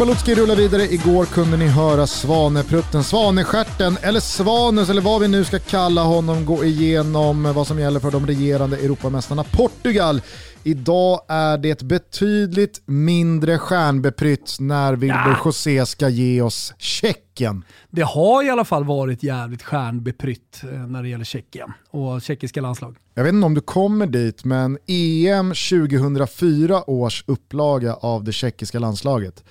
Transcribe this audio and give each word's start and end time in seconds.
Balutski 0.00 0.34
rullar 0.34 0.56
vidare. 0.56 0.82
Igår 0.82 1.24
kunde 1.24 1.56
ni 1.56 1.66
höra 1.66 2.06
Svaneprutten, 2.06 3.04
Svaneskärten 3.04 3.96
eller 4.02 4.20
Svanus 4.20 4.90
eller 4.90 5.02
vad 5.02 5.20
vi 5.20 5.28
nu 5.28 5.44
ska 5.44 5.58
kalla 5.58 6.02
honom 6.02 6.44
gå 6.44 6.64
igenom 6.64 7.52
vad 7.54 7.66
som 7.66 7.78
gäller 7.78 8.00
för 8.00 8.10
de 8.10 8.26
regerande 8.26 8.76
Europamästarna 8.76 9.44
Portugal. 9.44 10.22
Idag 10.64 11.20
är 11.28 11.58
det 11.58 11.82
betydligt 11.82 12.82
mindre 12.86 13.58
stjärnbeprytt 13.58 14.56
när 14.60 14.92
Wilbur 14.92 15.16
ja. 15.16 15.36
José 15.44 15.86
ska 15.86 16.08
ge 16.08 16.42
oss 16.42 16.74
Tjeckien. 16.78 17.64
Det 17.90 18.02
har 18.02 18.46
i 18.46 18.50
alla 18.50 18.64
fall 18.64 18.84
varit 18.84 19.22
jävligt 19.22 19.62
stjärnbeprytt 19.62 20.60
eh, 20.62 20.86
när 20.86 21.02
det 21.02 21.08
gäller 21.08 21.24
Tjeckien 21.24 21.72
och 21.90 22.22
tjeckiska 22.22 22.60
landslag. 22.60 22.96
Jag 23.14 23.24
vet 23.24 23.32
inte 23.32 23.46
om 23.46 23.54
du 23.54 23.60
kommer 23.60 24.06
dit, 24.06 24.44
men 24.44 24.78
EM 24.86 25.48
2004 25.48 26.90
års 26.90 27.24
upplaga 27.26 27.94
av 27.94 28.24
det 28.24 28.32
tjeckiska 28.32 28.78
landslaget 28.78 29.44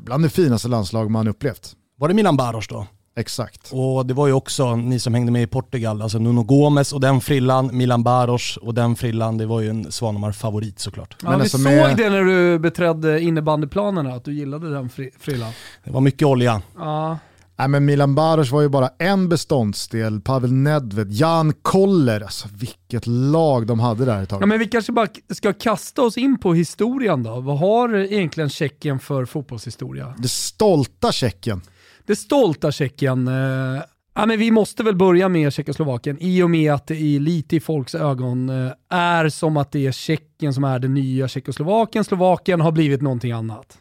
bland 0.00 0.22
det 0.24 0.30
finaste 0.30 0.68
landslag 0.68 1.10
man 1.10 1.28
upplevt. 1.28 1.76
Var 1.96 2.08
det 2.08 2.14
Milan 2.14 2.36
Baros 2.36 2.68
då? 2.68 2.86
Exakt. 3.16 3.70
Och 3.72 4.06
det 4.06 4.14
var 4.14 4.26
ju 4.26 4.32
också 4.32 4.76
ni 4.76 4.98
som 4.98 5.14
hängde 5.14 5.32
med 5.32 5.42
i 5.42 5.46
Portugal, 5.46 6.02
alltså 6.02 6.18
Nuno 6.18 6.42
Gomes 6.42 6.92
och 6.92 7.00
den 7.00 7.20
frillan, 7.20 7.76
Milan 7.76 8.02
Baros 8.02 8.56
och 8.56 8.74
den 8.74 8.96
frillan, 8.96 9.38
det 9.38 9.46
var 9.46 9.60
ju 9.60 9.70
en 9.70 9.92
Svanemar-favorit 9.92 10.78
såklart. 10.78 11.16
Ja, 11.22 11.30
Men 11.30 11.38
vi 11.38 11.42
alltså 11.42 11.58
såg 11.58 11.66
med... 11.66 11.96
det 11.96 12.10
när 12.10 12.24
du 12.24 12.58
beträdde 12.58 13.20
innebandyplanerna, 13.20 14.14
att 14.14 14.24
du 14.24 14.34
gillade 14.34 14.70
den 14.70 14.90
frillan. 15.20 15.52
Det 15.84 15.90
var 15.90 16.00
mycket 16.00 16.26
olja. 16.26 16.62
Ja. 16.76 17.18
Nej, 17.58 17.68
men 17.68 17.84
Milan 17.84 18.14
Baros 18.14 18.50
var 18.50 18.62
ju 18.62 18.68
bara 18.68 18.90
en 18.98 19.28
beståndsdel, 19.28 20.20
Pavel 20.20 20.52
Nedved, 20.52 21.12
Jan 21.12 21.52
Koller, 21.62 22.20
alltså 22.20 22.48
vilket 22.52 23.06
lag 23.06 23.66
de 23.66 23.80
hade 23.80 24.04
där 24.04 24.22
ett 24.22 24.28
tag. 24.28 24.42
Ja, 24.42 24.46
men 24.46 24.58
vi 24.58 24.66
kanske 24.66 24.92
bara 24.92 25.08
ska 25.30 25.52
kasta 25.52 26.02
oss 26.02 26.18
in 26.18 26.38
på 26.38 26.54
historien 26.54 27.22
då. 27.22 27.40
Vad 27.40 27.58
har 27.58 27.96
egentligen 27.96 28.50
Tjeckien 28.50 28.98
för 28.98 29.24
fotbollshistoria? 29.24 30.14
Det 30.18 30.28
stolta 30.28 31.12
Tjeckien 31.12 31.62
det 32.08 32.16
stolta 32.16 32.72
Tjeckien. 32.72 33.28
Eh, 33.28 33.82
ja, 34.14 34.26
men 34.26 34.38
vi 34.38 34.50
måste 34.50 34.82
väl 34.82 34.96
börja 34.96 35.28
med 35.28 35.52
Tjeckoslovakien 35.52 36.16
i 36.20 36.42
och 36.42 36.50
med 36.50 36.72
att 36.72 36.86
det 36.86 36.96
i, 36.96 37.18
lite 37.18 37.56
i 37.56 37.60
folks 37.60 37.94
ögon 37.94 38.48
eh, 38.48 38.72
är 38.90 39.28
som 39.28 39.56
att 39.56 39.72
det 39.72 39.86
är 39.86 39.92
Tjeckien 39.92 40.54
som 40.54 40.64
är 40.64 40.78
det 40.78 40.88
nya 40.88 41.28
Tjeckoslovakien. 41.28 42.04
Slovakien 42.04 42.60
har 42.60 42.72
blivit 42.72 43.02
någonting 43.02 43.32
annat. 43.32 43.78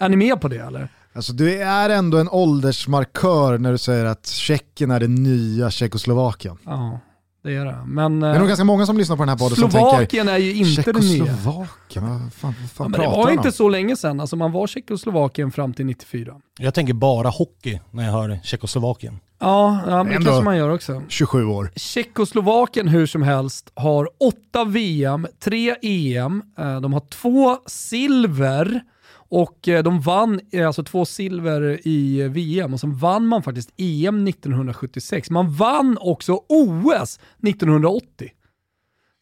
Är 0.00 0.08
ni 0.08 0.16
med 0.16 0.40
på 0.40 0.48
det 0.48 0.58
eller? 0.58 0.88
Alltså 1.12 1.32
du 1.32 1.62
är 1.62 1.90
ändå 1.90 2.18
en 2.18 2.28
åldersmarkör 2.28 3.58
när 3.58 3.72
du 3.72 3.78
säger 3.78 4.04
att 4.04 4.26
Tjeckien 4.26 4.90
är 4.90 5.00
det 5.00 5.08
nya 5.08 5.70
Tjeckoslovakien. 5.70 6.58
Ja 6.64 7.00
det 7.48 7.56
är 7.56 7.64
det. 7.64 7.78
Men, 7.86 8.20
det 8.20 8.26
är 8.26 8.32
nog 8.32 8.42
eh, 8.42 8.48
ganska 8.48 8.64
många 8.64 8.86
som 8.86 8.98
lyssnar 8.98 9.16
på 9.16 9.22
den 9.22 9.28
här 9.28 9.36
podden 9.36 9.56
som 9.56 9.70
tänker 9.70 9.90
Slovakien 9.90 10.28
är 10.28 10.38
ju 10.38 10.54
inte 10.54 10.92
det 10.92 11.00
nya. 11.00 11.26
Tjeckoslovakien, 11.26 12.08
vad 12.08 12.32
fan, 12.32 12.54
vad 12.60 12.70
fan 12.70 12.94
ja, 12.96 13.02
Det 13.02 13.16
var 13.16 13.30
inte 13.30 13.52
så 13.52 13.68
länge 13.68 13.96
sedan, 13.96 14.20
alltså 14.20 14.36
man 14.36 14.52
var 14.52 14.66
Tjeckoslovakien 14.66 15.52
fram 15.52 15.74
till 15.74 15.86
94. 15.86 16.34
Jag 16.58 16.74
tänker 16.74 16.94
bara 16.94 17.28
hockey 17.28 17.80
när 17.90 18.04
jag 18.04 18.12
hör 18.12 18.38
Tjeckoslovakien. 18.44 19.20
Ja, 19.38 19.80
ja 19.86 20.02
men 20.02 20.20
det 20.20 20.24
kanske 20.24 20.44
man 20.44 20.56
gör 20.56 20.70
också. 20.70 21.02
27 21.08 21.44
år. 21.44 21.70
Tjeckoslovakien 21.76 22.88
hur 22.88 23.06
som 23.06 23.22
helst 23.22 23.72
har 23.74 24.08
åtta 24.20 24.64
VM, 24.64 25.26
tre 25.40 25.76
EM, 25.82 26.42
eh, 26.58 26.80
de 26.80 26.92
har 26.92 27.02
två 27.10 27.56
silver, 27.66 28.80
och 29.28 29.68
eh, 29.68 29.82
de 29.82 30.00
vann 30.00 30.40
eh, 30.52 30.66
alltså 30.66 30.82
två 30.82 31.04
silver 31.04 31.80
i 31.88 32.20
eh, 32.20 32.28
VM 32.28 32.74
och 32.74 32.80
sen 32.80 32.96
vann 32.96 33.26
man 33.26 33.42
faktiskt 33.42 33.72
EM 33.76 34.26
1976. 34.26 35.30
Man 35.30 35.52
vann 35.52 35.98
också 36.00 36.40
OS 36.48 37.18
1980. 37.48 38.30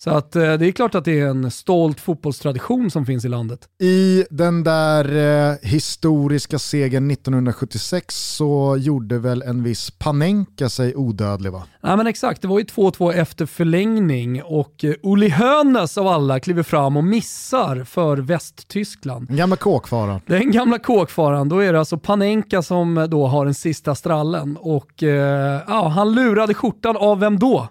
Så 0.07 0.13
att, 0.13 0.37
eh, 0.37 0.53
det 0.55 0.67
är 0.67 0.73
klart 0.73 0.95
att 0.95 1.05
det 1.05 1.21
är 1.21 1.27
en 1.27 1.51
stolt 1.51 2.01
fotbollstradition 2.01 2.91
som 2.91 3.07
finns 3.07 3.25
i 3.25 3.29
landet. 3.29 3.69
I 3.81 4.25
den 4.31 4.65
där 4.65 5.17
eh, 5.51 5.57
historiska 5.63 6.59
segern 6.59 7.11
1976 7.11 8.37
så 8.37 8.77
gjorde 8.79 9.19
väl 9.19 9.43
en 9.43 9.63
viss 9.63 9.91
Panenka 9.91 10.69
sig 10.69 10.97
odödlig 10.97 11.53
va? 11.53 11.63
Ja 11.81 11.97
men 11.97 12.07
exakt, 12.07 12.43
det 12.43 12.49
var 12.49 12.59
ju 12.59 12.65
2-2 12.65 13.13
efter 13.13 13.47
förlängning 13.47 14.43
och 14.43 14.85
eh, 14.85 14.95
Uli 15.03 15.31
Hoeneß 15.31 15.99
av 15.99 16.07
alla 16.07 16.41
kliver 16.41 16.63
fram 16.63 16.97
och 16.97 17.05
missar 17.05 17.85
för 17.85 18.17
Västtyskland. 18.17 19.27
Den 19.29 19.37
gamla 19.37 19.57
kåkfaran. 19.57 20.21
Den 20.27 20.51
gamla 20.51 20.79
kåkfaran, 20.79 21.49
då 21.49 21.59
är 21.59 21.73
det 21.73 21.79
alltså 21.79 21.99
Panenka 21.99 22.63
som 22.63 23.07
då 23.11 23.27
har 23.27 23.45
den 23.45 23.55
sista 23.55 23.95
strallen 23.95 24.57
och 24.57 25.03
eh, 25.03 25.63
ja, 25.67 25.89
han 25.89 26.15
lurade 26.15 26.55
skjortan 26.55 26.97
av 26.97 27.21
vem 27.21 27.39
då? 27.39 27.69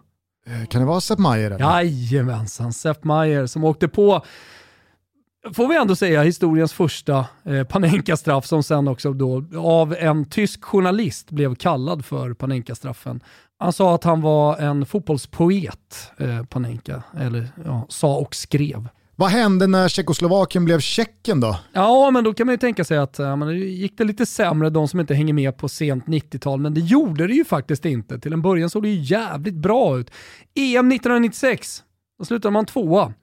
Eh, 0.48 0.66
kan 0.66 0.82
det 0.82 0.88
vara 0.88 1.02
Sepp 1.02 1.20
Maier? 1.20 1.60
Jajamensan, 1.60 2.74
Sepp 2.74 3.04
Maier 3.04 3.46
som 3.46 3.64
åkte 3.64 3.88
på, 3.88 4.26
får 5.54 5.68
vi 5.68 5.76
ändå 5.78 5.96
säga, 5.96 6.24
historiens 6.24 6.74
första 6.74 7.26
eh, 7.44 7.64
Panenka-straff 7.64 8.46
som 8.46 8.64
sen 8.64 8.88
också 8.88 9.14
då 9.14 9.44
av 9.58 9.96
en 10.00 10.30
tysk 10.30 10.64
journalist 10.64 11.32
blev 11.32 11.56
kallad 11.56 12.06
för 12.06 12.34
Panenka-straffen. 12.34 13.24
Han 13.58 13.74
sa 13.74 13.96
att 13.96 14.04
han 14.04 14.22
var 14.22 14.58
en 14.58 14.86
fotbollspoet, 14.86 16.12
eh, 16.18 16.44
Panenka, 16.44 17.04
eller 17.18 17.48
ja, 17.66 17.86
sa 17.90 18.16
och 18.16 18.36
skrev. 18.36 18.88
Vad 19.18 19.30
hände 19.30 19.68
när 19.68 19.88
Tjeckoslovakien 19.88 20.66
blev 20.66 20.80
Tjeckien 20.80 21.40
då? 21.40 21.60
Ja, 21.74 22.12
men 22.12 22.24
då 22.24 22.34
kan 22.34 22.48
man 22.48 22.54
ju 22.54 22.58
tänka 22.58 22.84
sig 22.84 22.98
att 22.98 23.20
ja, 23.20 23.36
men 23.36 23.48
det 23.48 23.56
gick 23.56 23.98
det 23.98 24.04
lite 24.04 24.26
sämre, 24.26 24.70
de 24.70 24.88
som 24.88 25.00
inte 25.00 25.14
hänger 25.14 25.34
med 25.34 25.58
på 25.58 25.70
sent 25.70 26.06
90-tal, 26.06 26.60
men 26.60 26.74
det 26.74 26.82
gjorde 26.82 27.28
det 27.28 27.34
ju 27.34 27.46
faktiskt 27.46 27.86
inte. 27.86 28.20
Till 28.20 28.34
en 28.34 28.42
början 28.42 28.70
såg 28.70 28.84
det 28.84 28.90
ju 28.90 29.02
jävligt 29.02 29.56
bra 29.56 29.98
ut. 29.98 30.12
EM 30.56 30.92
1996, 30.92 31.84
då 32.20 32.26
slutade 32.26 32.52
man 32.52 32.66
tvåa. 32.66 33.14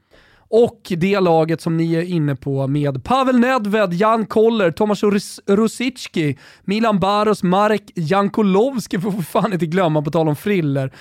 Och 0.55 0.93
det 0.97 1.21
laget 1.21 1.61
som 1.61 1.77
ni 1.77 1.95
är 1.95 2.03
inne 2.03 2.37
på 2.37 2.67
med 2.67 3.05
Pavel 3.05 3.39
Nedved, 3.39 3.93
Jan 3.93 4.27
Koller, 4.27 4.71
Tomas 4.71 5.03
Rosicki, 5.47 6.39
Milan 6.65 7.01
Baros, 7.01 7.43
Marek 7.43 7.93
Jankolovski 7.95 8.99
får 8.99 9.11
vi 9.11 9.23
fan 9.23 9.53
inte 9.53 9.67
glömma 9.67 10.03
på 10.03 10.11
tal 10.11 10.29
om 10.29 10.37
friller. 10.37 10.93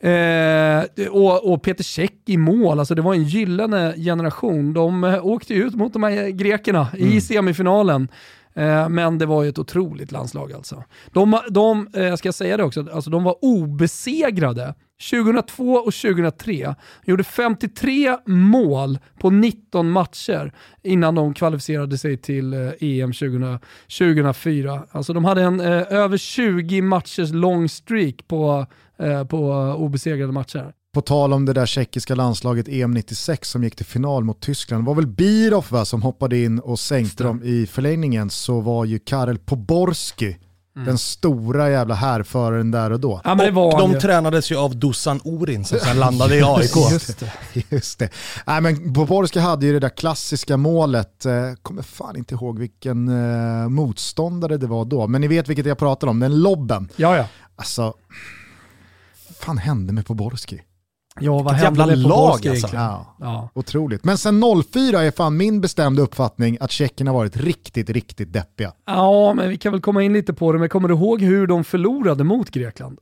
Eh, 0.00 1.08
och, 1.10 1.52
och, 1.52 1.62
Peter 1.62 1.84
Käck 1.84 2.14
i 2.26 2.36
mål, 2.36 2.78
alltså 2.78 2.94
det 2.94 3.02
var 3.02 3.14
en 3.14 3.24
gyllene 3.24 3.94
generation. 3.96 4.72
De 4.72 5.04
eh, 5.04 5.26
åkte 5.26 5.54
ut 5.54 5.74
mot 5.74 5.92
de 5.92 6.02
här 6.02 6.28
grekerna 6.28 6.88
mm. 6.94 7.08
i 7.08 7.20
semifinalen. 7.20 8.08
Eh, 8.54 8.88
men 8.88 9.18
det 9.18 9.26
var 9.26 9.42
ju 9.42 9.48
ett 9.48 9.58
otroligt 9.58 10.12
landslag 10.12 10.52
alltså. 10.52 10.84
De, 11.12 11.40
de 11.50 11.88
eh, 11.94 12.14
ska 12.14 12.28
jag 12.28 12.34
säga 12.34 12.56
det 12.56 12.64
också, 12.64 12.86
alltså 12.92 13.10
de 13.10 13.24
var 13.24 13.36
obesegrade 13.44 14.74
2002 15.10 15.72
och 15.74 15.94
2003. 15.94 16.74
Gjorde 17.04 17.24
53 17.24 18.16
mål 18.26 18.98
på 19.20 19.30
19 19.30 19.90
matcher 19.90 20.52
innan 20.82 21.14
de 21.14 21.34
kvalificerade 21.34 21.98
sig 21.98 22.16
till 22.16 22.72
EM 22.80 23.12
20, 23.12 23.58
2004. 23.98 24.82
Alltså 24.90 25.12
de 25.12 25.24
hade 25.24 25.42
en 25.42 25.60
eh, 25.60 25.92
över 25.92 26.16
20 26.16 26.82
matchers 26.82 27.32
lång 27.32 27.68
streak 27.68 28.28
på, 28.28 28.66
eh, 28.98 29.24
på 29.24 29.50
obesegrade 29.78 30.32
matcher. 30.32 30.72
På 30.94 31.00
tal 31.00 31.32
om 31.32 31.44
det 31.44 31.52
där 31.52 31.66
tjeckiska 31.66 32.14
landslaget 32.14 32.68
EM 32.68 32.90
96 32.90 33.50
som 33.50 33.64
gick 33.64 33.76
till 33.76 33.86
final 33.86 34.24
mot 34.24 34.40
Tyskland. 34.40 34.84
Det 34.84 34.86
var 34.86 34.94
väl 34.94 35.06
Birov 35.06 35.66
va, 35.70 35.84
som 35.84 36.02
hoppade 36.02 36.38
in 36.38 36.58
och 36.58 36.78
sänkte 36.78 37.24
dem 37.24 37.42
i 37.42 37.66
förlängningen 37.66 38.30
så 38.30 38.60
var 38.60 38.84
ju 38.84 38.98
Karel 38.98 39.38
Poborski 39.38 40.36
Mm. 40.76 40.86
Den 40.86 40.98
stora 40.98 41.70
jävla 41.70 41.94
härföraren 41.94 42.70
där 42.70 42.90
och 42.90 43.00
då. 43.00 43.20
Ja, 43.24 43.32
och 43.32 43.78
de 43.78 43.92
ju. 43.92 44.00
tränades 44.00 44.52
ju 44.52 44.56
av 44.56 44.76
Dusan 44.76 45.20
Orin 45.24 45.64
som 45.64 45.78
sen 45.78 45.98
landade 45.98 46.36
i 46.36 46.42
AIK. 46.46 46.76
Just 46.92 47.20
det. 47.20 47.32
Just 47.68 47.98
det. 47.98 48.10
Nej, 48.46 48.60
men 48.60 48.94
Poborski 48.94 49.38
hade 49.38 49.66
ju 49.66 49.72
det 49.72 49.78
där 49.80 49.88
klassiska 49.88 50.56
målet, 50.56 51.26
eh, 51.26 51.32
kommer 51.62 51.82
fan 51.82 52.16
inte 52.16 52.34
ihåg 52.34 52.58
vilken 52.58 53.08
eh, 53.08 53.68
motståndare 53.68 54.56
det 54.56 54.66
var 54.66 54.84
då, 54.84 55.06
men 55.06 55.20
ni 55.20 55.28
vet 55.28 55.48
vilket 55.48 55.66
jag 55.66 55.78
pratar 55.78 56.06
om, 56.06 56.20
den 56.20 56.40
lobben. 56.40 56.88
Ja, 56.96 57.16
ja. 57.16 57.24
Alltså, 57.56 57.94
fan 59.40 59.58
hände 59.58 59.92
med 59.92 60.06
Poborski? 60.06 60.62
Ja, 61.20 61.42
vad 61.42 61.54
hände 61.54 61.86
med 61.86 61.98
lag 61.98 62.48
alltså. 62.48 62.68
Ja, 62.72 63.16
ja. 63.20 63.50
Otroligt. 63.54 64.04
Men 64.04 64.18
sen 64.18 64.42
04 64.72 65.02
är 65.02 65.10
fan 65.10 65.36
min 65.36 65.60
bestämda 65.60 66.02
uppfattning 66.02 66.56
att 66.60 66.70
Tjeckien 66.70 67.06
har 67.06 67.14
varit 67.14 67.36
riktigt, 67.36 67.90
riktigt 67.90 68.32
deppiga. 68.32 68.72
Ja, 68.86 69.34
men 69.34 69.48
vi 69.48 69.56
kan 69.56 69.72
väl 69.72 69.80
komma 69.80 70.02
in 70.02 70.12
lite 70.12 70.34
på 70.34 70.52
det. 70.52 70.58
Men 70.58 70.68
kommer 70.68 70.88
du 70.88 70.94
ihåg 70.94 71.22
hur 71.22 71.46
de 71.46 71.64
förlorade 71.64 72.24
mot 72.24 72.50
Grekland? 72.50 72.98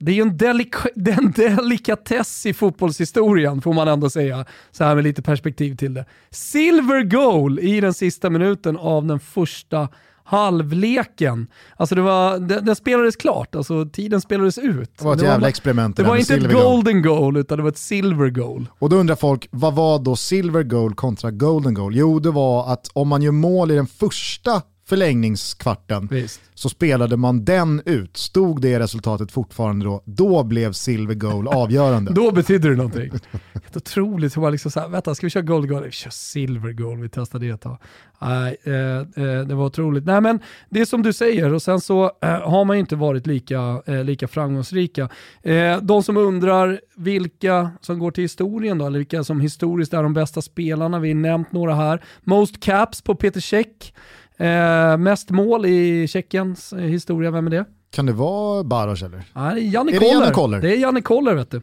Det 0.00 0.12
är 0.12 0.14
ju 0.16 0.22
en, 0.22 0.36
delik 0.36 0.74
en 1.18 1.32
delikatess 1.32 2.46
i 2.46 2.54
fotbollshistorien 2.54 3.62
får 3.62 3.72
man 3.72 3.88
ändå 3.88 4.10
säga, 4.10 4.44
så 4.70 4.84
här 4.84 4.94
med 4.94 5.04
lite 5.04 5.22
perspektiv 5.22 5.76
till 5.76 5.94
det. 5.94 6.04
Silver 6.30 7.02
goal 7.02 7.58
i 7.58 7.80
den 7.80 7.94
sista 7.94 8.30
minuten 8.30 8.76
av 8.76 9.06
den 9.06 9.20
första 9.20 9.88
halvleken. 10.26 11.46
Alltså 11.76 11.94
det 11.94 12.02
var, 12.02 12.38
den, 12.38 12.64
den 12.64 12.76
spelades 12.76 13.16
klart, 13.16 13.54
alltså 13.54 13.86
tiden 13.86 14.20
spelades 14.20 14.58
ut. 14.58 14.98
Det 14.98 15.04
var 15.04 15.12
ett 15.12 15.18
det 15.18 15.24
jävla 15.24 15.40
var, 15.40 15.48
experiment. 15.48 15.96
Det 15.96 16.02
var 16.02 16.16
inte 16.16 16.34
ett 16.34 16.52
golden 16.52 17.02
goal 17.02 17.36
utan 17.36 17.58
det 17.58 17.62
var 17.62 17.70
ett 17.70 17.78
silver 17.78 18.30
goal. 18.30 18.68
Och 18.78 18.88
då 18.90 18.96
undrar 18.96 19.16
folk, 19.16 19.48
vad 19.50 19.74
var 19.74 19.98
då 19.98 20.16
silver 20.16 20.62
goal 20.62 20.94
kontra 20.94 21.30
golden 21.30 21.74
goal? 21.74 21.96
Jo, 21.96 22.18
det 22.18 22.30
var 22.30 22.72
att 22.72 22.90
om 22.92 23.08
man 23.08 23.22
gör 23.22 23.32
mål 23.32 23.70
i 23.70 23.74
den 23.74 23.86
första 23.86 24.62
förlängningskvarten 24.88 26.08
Visst. 26.10 26.40
så 26.54 26.68
spelade 26.68 27.16
man 27.16 27.44
den 27.44 27.82
ut. 27.84 28.16
Stod 28.16 28.60
det 28.60 28.80
resultatet 28.80 29.32
fortfarande 29.32 29.84
då, 29.84 30.02
då 30.04 30.44
blev 30.44 30.72
silver 30.72 31.14
goal 31.14 31.48
avgörande. 31.48 32.12
Då 32.14 32.32
betyder 32.32 32.70
det 32.70 32.76
någonting. 32.76 33.10
Helt 33.52 33.76
otroligt 33.76 34.36
hur 34.36 34.42
man 34.42 34.52
liksom 34.52 34.70
såhär, 34.70 34.88
vänta 34.88 35.14
ska 35.14 35.26
vi 35.26 35.30
köra 35.30 35.42
gold 35.42 35.68
goal? 35.68 35.84
Vi 35.84 35.90
kör 35.90 36.10
silver 36.10 36.72
goal, 36.72 37.00
vi 37.00 37.08
testar 37.08 37.38
det 37.38 37.48
ett 37.48 37.60
tag. 37.60 37.78
Nej, 38.20 38.56
eh, 38.64 38.72
eh, 38.72 39.46
det 39.46 39.54
var 39.54 39.66
otroligt. 39.66 40.04
Nej 40.04 40.20
men 40.20 40.40
det 40.68 40.80
är 40.80 40.84
som 40.84 41.02
du 41.02 41.12
säger 41.12 41.52
och 41.52 41.62
sen 41.62 41.80
så 41.80 42.04
eh, 42.22 42.28
har 42.28 42.64
man 42.64 42.76
ju 42.76 42.80
inte 42.80 42.96
varit 42.96 43.26
lika, 43.26 43.82
eh, 43.86 44.04
lika 44.04 44.28
framgångsrika. 44.28 45.08
Eh, 45.42 45.78
de 45.82 46.02
som 46.02 46.16
undrar 46.16 46.80
vilka 46.96 47.70
som 47.80 47.98
går 47.98 48.10
till 48.10 48.24
historien 48.24 48.78
då, 48.78 48.86
eller 48.86 48.98
vilka 48.98 49.24
som 49.24 49.40
historiskt 49.40 49.94
är 49.94 50.02
de 50.02 50.14
bästa 50.14 50.42
spelarna, 50.42 50.98
vi 50.98 51.08
har 51.08 51.14
nämnt 51.14 51.52
några 51.52 51.74
här. 51.74 52.04
Most 52.24 52.60
caps 52.60 53.02
på 53.02 53.14
Peter 53.14 53.40
Cech. 53.40 53.92
Eh, 54.38 54.96
mest 54.96 55.30
mål 55.30 55.66
i 55.66 56.06
Tjeckiens 56.08 56.72
eh, 56.72 56.78
historia, 56.78 57.30
vem 57.30 57.46
är 57.46 57.50
det? 57.50 57.64
Kan 57.90 58.06
det 58.06 58.12
vara 58.12 58.64
Baros 58.64 59.02
eller? 59.02 59.24
Nej, 59.32 59.54
det 59.54 59.60
är 59.60 59.70
Janne 59.70 59.90
Är 59.90 59.92
det 59.92 59.98
Koller. 60.00 60.12
Janne 60.20 60.32
Koller? 60.32 60.60
Det 60.60 60.76
är 60.76 60.78
Janne 60.78 61.00
Koller 61.00 61.34
vet 61.34 61.50
du. 61.50 61.62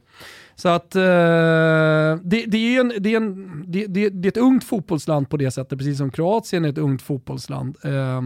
Så 0.55 0.69
att 0.69 0.95
eh, 0.95 1.01
det, 1.01 2.45
det, 2.47 2.57
är 2.75 2.79
en, 2.79 2.93
det, 2.99 3.13
är 3.13 3.17
en, 3.17 3.63
det, 3.67 3.87
det, 3.87 4.09
det 4.09 4.27
är 4.27 4.31
ett 4.31 4.37
ungt 4.37 4.63
fotbollsland 4.63 5.29
på 5.29 5.37
det 5.37 5.51
sättet, 5.51 5.77
precis 5.77 5.97
som 5.97 6.11
Kroatien 6.11 6.65
är 6.65 6.69
ett 6.69 6.77
ungt 6.77 7.01
fotbollsland. 7.01 7.77
Eh, 7.83 8.21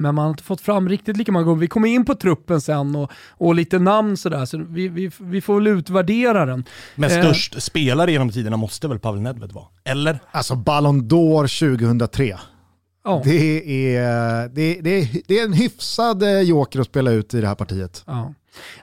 men 0.00 0.14
man 0.14 0.18
har 0.24 0.30
inte 0.30 0.42
fått 0.42 0.60
fram 0.60 0.88
riktigt 0.88 1.16
lika 1.16 1.32
många 1.32 1.44
gånger. 1.44 1.60
Vi 1.60 1.66
kommer 1.66 1.88
in 1.88 2.04
på 2.04 2.14
truppen 2.14 2.60
sen 2.60 2.96
och, 2.96 3.10
och 3.30 3.54
lite 3.54 3.78
namn 3.78 4.16
sådär, 4.16 4.44
så 4.44 4.58
vi, 4.68 4.88
vi, 4.88 5.10
vi 5.20 5.40
får 5.40 5.54
väl 5.54 5.66
utvärdera 5.66 6.46
den. 6.46 6.64
Men 6.94 7.10
Eh. 7.10 7.22
störst 7.22 7.62
spelare 7.62 8.12
genom 8.12 8.30
tiderna 8.30 8.56
måste 8.56 8.88
väl 8.88 8.98
Pavel 8.98 9.20
Nedved 9.20 9.52
vara? 9.52 9.64
Eller? 9.84 10.18
Alltså 10.30 10.54
Ballon 10.56 11.02
d'Or 11.02 11.76
2003. 11.76 12.38
Ja. 13.08 13.22
Det 13.24 13.96
är, 13.96 14.48
det, 14.48 14.74
det, 14.80 14.90
är, 14.90 15.08
det 15.28 15.38
är 15.38 15.44
en 15.44 15.52
hyfsad 15.52 16.22
eh, 16.22 16.40
joker 16.40 16.80
att 16.80 16.86
spela 16.86 17.10
ut 17.10 17.34
i 17.34 17.40
det 17.40 17.46
här 17.46 17.54
partiet. 17.54 18.02
Ja. 18.06 18.34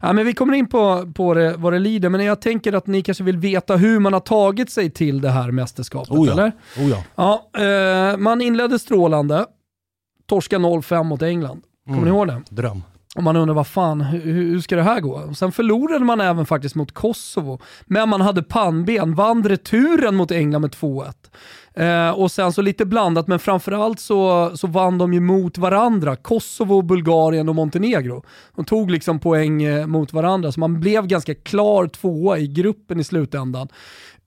Ja, 0.02 0.14
men 0.14 0.26
vi 0.26 0.34
kommer 0.34 0.54
in 0.54 0.68
på, 0.68 1.12
på 1.16 1.34
det, 1.34 1.54
vad 1.58 1.74
det 1.74 1.80
lider, 1.80 2.10
men 2.10 2.26
jag 2.26 2.42
tänker 2.42 2.74
att 2.74 2.88
ni 2.88 3.02
kanske 3.02 3.24
vill 3.24 3.38
veta 3.38 3.76
hur 3.76 4.00
man 4.00 4.14
har 4.14 4.20
tagit 4.20 4.70
sig 4.70 4.90
till 4.90 5.22
det 5.22 5.30
här 5.30 5.52
mästerskapet, 5.52 6.10
Oh 6.12 6.28
ja. 6.28 6.34
eller? 6.34 6.52
Oh 6.78 6.90
ja. 6.90 7.04
Ja, 7.54 7.62
eh, 7.64 8.18
man 8.18 8.42
inledde 8.42 8.80
strålande, 8.80 9.46
torska 10.30 10.58
0-5 10.58 11.04
mot 11.04 11.22
England. 11.22 11.62
Kommer 11.86 11.98
Mm. 11.98 12.10
ni 12.10 12.16
ihåg 12.18 12.28
det? 12.28 12.42
Dröm. 12.50 12.82
Och 13.16 13.24
man 13.24 13.36
undrar 13.36 13.56
vad 13.56 13.68
fan, 13.68 14.02
hur, 14.02 14.34
hur 14.34 14.60
ska 14.60 14.76
det 14.76 14.84
här 14.84 15.00
gå? 15.00 15.12
Och 15.12 15.38
sen 15.38 15.52
förlorade 15.52 16.06
man 16.06 16.22
även 16.22 16.46
faktiskt 16.46 16.76
mot 16.76 16.92
Kosovo, 16.92 17.60
men 17.86 18.10
man 18.10 18.22
hade 18.22 18.44
pannben, 18.44 19.16
vann 19.16 19.44
returen 19.44 20.16
mot 20.16 20.32
England 20.32 20.62
med 20.62 20.72
2-1. 20.72 21.14
Eh, 21.74 22.20
och 22.20 22.32
sen 22.32 22.54
så 22.54 22.62
lite 22.62 22.86
blandat, 22.86 23.28
men 23.28 23.40
framförallt 23.40 24.00
så, 24.00 24.52
så 24.56 24.68
vann 24.68 24.98
de 24.98 25.14
ju 25.14 25.20
mot 25.20 25.58
varandra. 25.58 26.16
Kosovo, 26.16 26.82
Bulgarien 26.82 27.50
och 27.50 27.56
Montenegro. 27.56 28.24
De 28.56 28.66
tog 28.66 28.92
liksom 28.92 29.20
poäng 29.20 29.64
eh, 29.64 29.88
mot 29.88 30.14
varandra, 30.14 30.52
så 30.52 30.60
man 30.60 30.80
blev 30.80 31.08
ganska 31.08 31.36
klar 31.36 31.88
tvåa 31.88 32.38
i 32.38 32.48
gruppen 32.48 33.00
i 33.00 33.04
slutändan. 33.04 33.68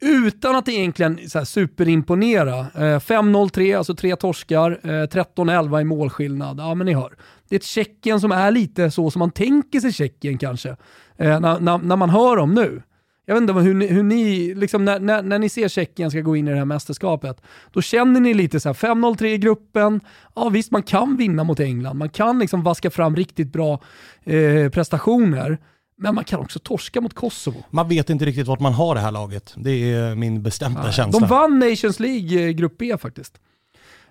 Utan 0.00 0.56
att 0.56 0.68
egentligen 0.68 1.28
så 1.28 1.38
här 1.38 1.44
superimponera. 1.44 2.58
Eh, 2.58 2.98
5-0-3, 2.98 3.78
alltså 3.78 3.94
tre 3.94 4.16
torskar, 4.16 4.80
eh, 4.82 4.88
13-11 4.88 5.80
i 5.80 5.84
målskillnad. 5.84 6.58
Ja 6.60 6.74
men 6.74 6.86
ni 6.86 6.94
hör. 6.94 7.12
Det 7.48 7.56
är 7.56 7.58
ett 7.58 7.64
Tjeckien 7.64 8.20
som 8.20 8.32
är 8.32 8.50
lite 8.50 8.90
så 8.90 9.10
som 9.10 9.18
man 9.18 9.30
tänker 9.30 9.80
sig 9.80 9.92
Tjeckien 9.92 10.38
kanske. 10.38 10.68
Eh, 11.16 11.40
när, 11.40 11.60
när, 11.60 11.78
när 11.78 11.96
man 11.96 12.10
hör 12.10 12.36
dem 12.36 12.54
nu. 12.54 12.82
Jag 13.26 13.34
vet 13.34 13.40
inte 13.40 13.52
hur 13.52 13.74
ni, 13.74 13.86
hur 13.86 14.02
ni 14.02 14.54
liksom 14.54 14.84
när, 14.84 15.00
när, 15.00 15.22
när 15.22 15.38
ni 15.38 15.48
ser 15.48 15.68
Tjeckien 15.68 16.10
ska 16.10 16.20
gå 16.20 16.36
in 16.36 16.48
i 16.48 16.50
det 16.50 16.56
här 16.56 16.64
mästerskapet, 16.64 17.42
då 17.72 17.82
känner 17.82 18.20
ni 18.20 18.34
lite 18.34 18.60
så 18.60 18.68
här 18.68 18.74
5-0-3 18.74 19.24
i 19.24 19.38
gruppen. 19.38 20.00
Ja 20.34 20.48
visst, 20.48 20.70
man 20.70 20.82
kan 20.82 21.16
vinna 21.16 21.44
mot 21.44 21.60
England. 21.60 21.98
Man 21.98 22.08
kan 22.08 22.38
liksom 22.38 22.62
vaska 22.62 22.90
fram 22.90 23.16
riktigt 23.16 23.52
bra 23.52 23.80
eh, 24.24 24.68
prestationer. 24.68 25.58
Men 25.96 26.14
man 26.14 26.24
kan 26.24 26.40
också 26.40 26.58
torska 26.58 27.00
mot 27.00 27.14
Kosovo. 27.14 27.64
Man 27.70 27.88
vet 27.88 28.10
inte 28.10 28.24
riktigt 28.24 28.46
vart 28.46 28.60
man 28.60 28.72
har 28.72 28.94
det 28.94 29.00
här 29.00 29.12
laget. 29.12 29.54
Det 29.56 29.92
är 29.92 30.14
min 30.14 30.42
bestämda 30.42 30.92
känsla. 30.92 31.20
De 31.20 31.28
vann 31.28 31.58
Nations 31.58 32.00
League 32.00 32.46
eh, 32.46 32.50
grupp 32.50 32.78
B 32.78 32.96
faktiskt. 33.00 33.40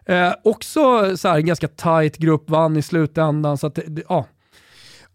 Eh, 0.07 0.33
också 0.43 1.17
så 1.17 1.27
här, 1.27 1.35
en 1.35 1.45
ganska 1.45 1.67
tight 1.67 2.17
grupp, 2.17 2.49
vann 2.49 2.77
i 2.77 2.81
slutändan. 2.81 3.57
Så 3.57 3.67
att 3.67 3.75
det, 3.75 4.03
ja. 4.09 4.25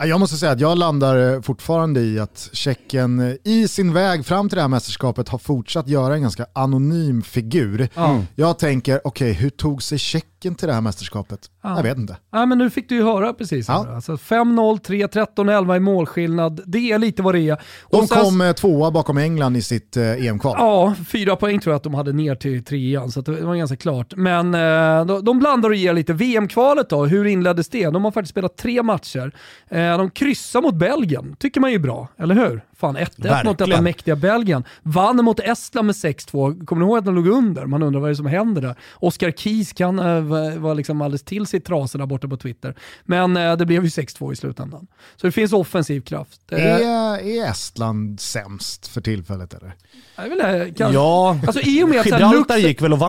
Ja, 0.02 0.08
Jag 0.08 0.20
måste 0.20 0.36
säga 0.36 0.52
att 0.52 0.60
jag 0.60 0.78
landar 0.78 1.34
eh, 1.34 1.40
fortfarande 1.40 2.00
i 2.00 2.18
att 2.18 2.50
Tjeckien 2.52 3.20
eh, 3.20 3.34
i 3.44 3.68
sin 3.68 3.92
väg 3.92 4.26
fram 4.26 4.48
till 4.48 4.56
det 4.56 4.62
här 4.62 4.68
mästerskapet 4.68 5.28
har 5.28 5.38
fortsatt 5.38 5.88
göra 5.88 6.14
en 6.14 6.22
ganska 6.22 6.46
anonym 6.52 7.22
figur. 7.22 7.88
Ja. 7.94 8.20
Jag 8.34 8.58
tänker, 8.58 9.00
okej 9.04 9.32
hur 9.32 9.50
tog 9.50 9.82
sig 9.82 9.98
Tjeckien 9.98 10.54
till 10.54 10.68
det 10.68 10.74
här 10.74 10.80
mästerskapet? 10.80 11.40
Ja. 11.62 11.76
Jag 11.76 11.82
vet 11.82 11.98
inte. 11.98 12.16
Ja, 12.32 12.46
men 12.46 12.58
nu 12.58 12.70
fick 12.70 12.88
du 12.88 12.94
ju 12.94 13.02
höra 13.02 13.32
precis. 13.32 13.68
Ja. 13.68 13.94
Alltså 13.94 14.12
5-0, 14.12 14.78
3, 14.78 15.06
13-11 15.06 15.76
i 15.76 15.80
målskillnad. 15.80 16.60
Det 16.66 16.92
är 16.92 16.98
lite 16.98 17.22
vad 17.22 17.34
det 17.34 17.40
är. 17.48 17.62
De 17.90 18.06
sen- 18.06 18.22
kom 18.22 18.40
eh, 18.40 18.52
tvåa 18.52 18.90
bakom 18.90 19.18
England 19.18 19.56
i 19.56 19.62
sitt 19.62 19.96
eh, 19.96 20.26
EM-kval. 20.26 20.56
Ja, 20.58 20.94
fyra 21.08 21.36
poäng 21.36 21.60
tror 21.60 21.72
jag 21.72 21.76
att 21.76 21.82
de 21.84 21.94
hade 21.94 22.12
ner 22.12 22.34
till 22.34 22.64
trean, 22.64 23.10
så 23.10 23.20
att 23.20 23.26
det 23.26 23.32
var 23.44 23.54
ganska 23.56 23.76
klart. 23.76 24.14
Men 24.16 24.54
eh, 24.54 25.06
de, 25.06 25.24
de 25.24 25.38
blandar 25.38 25.68
och 25.68 25.76
ger 25.76 25.92
lite. 25.92 26.12
VM-kvalet 26.12 26.90
då, 26.90 27.04
hur 27.06 27.26
inleddes 27.26 27.68
det? 27.68 27.90
De 27.90 28.04
har 28.04 28.10
faktiskt 28.12 28.30
spelat 28.30 28.56
tre 28.56 28.82
matcher. 28.82 29.32
Eh, 29.68 29.91
de 29.98 30.10
kryssar 30.10 30.62
mot 30.62 30.74
Belgien, 30.74 31.36
tycker 31.38 31.60
man 31.60 31.70
ju 31.70 31.74
är 31.74 31.80
bra, 31.80 32.08
eller 32.18 32.34
hur? 32.34 32.64
Fan, 32.76 32.96
1-1 32.96 33.44
mot 33.44 33.58
detta 33.58 33.82
mäktiga 33.82 34.16
Belgien. 34.16 34.64
Vann 34.82 35.16
mot 35.16 35.40
Estland 35.40 35.86
med 35.86 35.94
6-2. 35.94 36.64
Kommer 36.66 36.80
ni 36.80 36.88
ihåg 36.88 36.98
att 36.98 37.04
de 37.04 37.14
låg 37.14 37.26
under? 37.26 37.66
Man 37.66 37.82
undrar 37.82 38.00
vad 38.00 38.10
det 38.10 38.12
är 38.12 38.14
som 38.14 38.26
händer 38.26 38.62
där. 38.62 38.74
Oskar 38.94 39.30
Kies 39.30 39.72
kan 39.72 39.98
uh, 39.98 40.58
var 40.58 40.74
liksom 40.74 41.02
alldeles 41.02 41.22
till 41.22 41.46
sig 41.46 41.58
i 41.58 41.60
trasorna 41.60 42.06
borta 42.06 42.28
på 42.28 42.36
Twitter. 42.36 42.74
Men 43.04 43.36
eh, 43.36 43.56
det 43.56 43.66
blev 43.66 43.82
ju 43.84 43.88
6-2 43.88 44.32
i 44.32 44.36
slutändan. 44.36 44.86
Så 45.16 45.26
det 45.26 45.32
finns 45.32 45.52
offensiv 45.52 46.00
kraft. 46.00 46.40
Eh, 46.52 46.66
Är, 46.66 47.18
är 47.18 47.50
Estland 47.50 48.20
sämst 48.20 48.86
för 48.88 49.00
tillfället 49.00 49.54
eller? 49.54 49.74
jag 50.16 50.28
vill, 50.28 50.40
eh, 50.40 50.74
kan, 50.74 50.92
Ja, 50.92 51.38
Alltså 51.46 51.60
i 51.60 51.82
och 51.82 51.88
med 51.88 52.00
att 52.00 52.06
Gibraltar 52.06 52.56
gick 52.56 52.82
väl 52.82 52.92
och 52.92 52.98
vann 52.98 53.08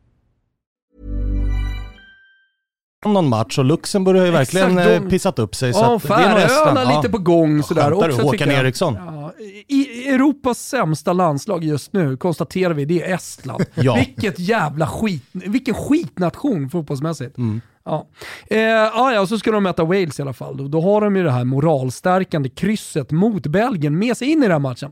Någon 3.09 3.29
match 3.29 3.57
och 3.57 3.65
Luxemburg 3.65 4.17
har 4.19 4.25
ju 4.25 4.35
Exakt, 4.37 4.53
verkligen 4.63 4.75
de- 5.01 5.05
eh, 5.05 5.09
pissat 5.09 5.39
upp 5.39 5.55
sig. 5.55 5.73
så 5.73 5.79
Ja, 5.79 5.95
Estland. 5.95 6.21
Färöarna 6.39 6.95
lite 6.97 7.09
på 7.09 7.17
gång 7.17 7.63
sådär. 7.63 7.89
Skämtar 7.89 8.07
du? 8.07 8.13
Håkan 8.13 8.49
jag. 8.49 8.59
Eriksson? 8.59 8.93
Ja, 9.05 9.33
I 9.67 10.07
Europas 10.09 10.59
sämsta 10.59 11.13
landslag 11.13 11.63
just 11.63 11.93
nu 11.93 12.17
konstaterar 12.17 12.73
vi, 12.73 12.85
det 12.85 13.03
är 13.03 13.15
Estland. 13.15 13.63
Ja. 13.75 13.95
Vilket 13.95 14.39
jävla 14.39 14.87
skit, 14.87 15.23
vilken 15.31 15.73
skitnation 15.75 16.69
fotbollsmässigt. 16.69 17.37
Mm. 17.37 17.61
Ja. 17.85 18.07
Eh, 18.49 18.59
ja, 18.59 19.13
ja, 19.13 19.21
och 19.21 19.29
så 19.29 19.39
ska 19.39 19.51
de 19.51 19.63
möta 19.63 19.83
Wales 19.83 20.19
i 20.19 20.21
alla 20.21 20.33
fall. 20.33 20.57
Då, 20.57 20.67
då 20.67 20.81
har 20.81 21.01
de 21.01 21.15
ju 21.15 21.23
det 21.23 21.31
här 21.31 21.43
moralstärkande 21.43 22.49
krysset 22.49 23.11
mot 23.11 23.47
Belgien 23.47 23.99
med 23.99 24.17
sig 24.17 24.31
in 24.31 24.37
i 24.37 24.41
den 24.41 24.51
här 24.51 24.59
matchen. 24.59 24.91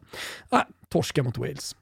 Ah, 0.50 0.62
torska 0.92 1.24
mot 1.24 1.38
Wales. 1.38 1.76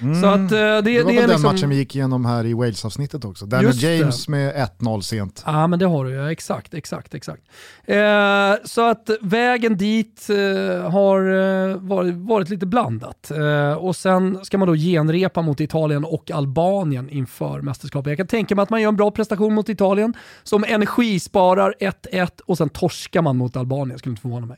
Mm. 0.00 0.20
Så 0.22 0.26
att, 0.26 0.40
eh, 0.40 0.58
det, 0.58 0.80
Det 0.80 1.02
var 1.02 1.12
det 1.12 1.20
den 1.20 1.30
liksom... 1.30 1.42
matchen 1.42 1.68
vi 1.68 1.76
gick 1.76 1.96
igenom 1.96 2.24
här 2.24 2.46
i 2.46 2.54
Wales-avsnittet 2.54 3.24
också. 3.24 3.46
Daniel 3.46 3.68
Just 3.68 3.80
det. 3.80 3.96
James 3.96 4.28
med 4.28 4.68
1-0 4.78 5.00
sent. 5.00 5.42
Ja 5.46 5.66
men 5.66 5.78
det 5.78 5.86
har 5.86 6.04
du 6.04 6.10
ju, 6.10 6.28
exakt, 6.28 6.74
exakt, 6.74 7.14
exakt. 7.14 7.42
Eh, 7.84 8.54
så 8.64 8.90
att 8.90 9.10
vägen 9.20 9.76
dit 9.76 10.28
eh, 10.30 10.90
har 10.90 11.20
eh, 11.20 11.76
varit, 11.76 12.14
varit 12.14 12.48
lite 12.48 12.66
blandat. 12.66 13.30
Eh, 13.30 13.72
och 13.72 13.96
sen 13.96 14.44
ska 14.44 14.58
man 14.58 14.68
då 14.68 14.74
genrepa 14.74 15.42
mot 15.42 15.60
Italien 15.60 16.04
och 16.04 16.30
Albanien 16.30 17.10
inför 17.10 17.60
mästerskapet. 17.60 18.10
Jag 18.10 18.16
kan 18.16 18.26
tänka 18.26 18.54
mig 18.54 18.62
att 18.62 18.70
man 18.70 18.82
gör 18.82 18.88
en 18.88 18.96
bra 18.96 19.10
prestation 19.10 19.54
mot 19.54 19.68
Italien, 19.68 20.14
som 20.42 20.64
energisparar 20.64 21.74
1-1 21.80 22.28
och 22.46 22.58
sen 22.58 22.68
torskar 22.68 23.22
man 23.22 23.36
mot 23.36 23.56
Albanien, 23.56 23.98
skulle 23.98 24.10
inte 24.10 24.22
förvåna 24.22 24.46
mig. 24.46 24.56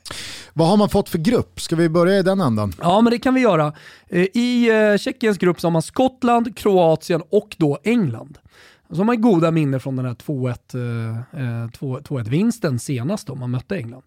Vad 0.52 0.68
har 0.68 0.76
man 0.76 0.88
fått 0.88 1.08
för 1.08 1.18
grupp? 1.18 1.61
Ska 1.61 1.76
vi 1.76 1.88
börja 1.88 2.18
i 2.18 2.23
den 2.23 2.40
änden? 2.40 2.73
Ja, 2.80 3.00
men 3.00 3.11
det 3.11 3.18
kan 3.18 3.35
vi 3.35 3.40
göra. 3.40 3.73
Eh, 4.08 4.20
I 4.23 4.70
Tjeckiens 5.06 5.38
grupp 5.38 5.60
så 5.60 5.66
har 5.66 5.72
man 5.72 5.82
Skottland, 5.82 6.56
Kroatien 6.56 7.22
och 7.30 7.56
då 7.58 7.78
England. 7.82 8.38
Så 8.90 8.96
har 8.96 9.04
man 9.04 9.20
goda 9.20 9.50
minnen 9.50 9.80
från 9.80 9.96
den 9.96 10.06
här 10.06 10.14
2-1 10.14 12.12
eh, 12.12 12.18
eh 12.18 12.25
vinsten 12.25 12.78
senast 12.78 13.26
då 13.26 13.34
man 13.34 13.50
mötte 13.50 13.76
England. 13.76 14.02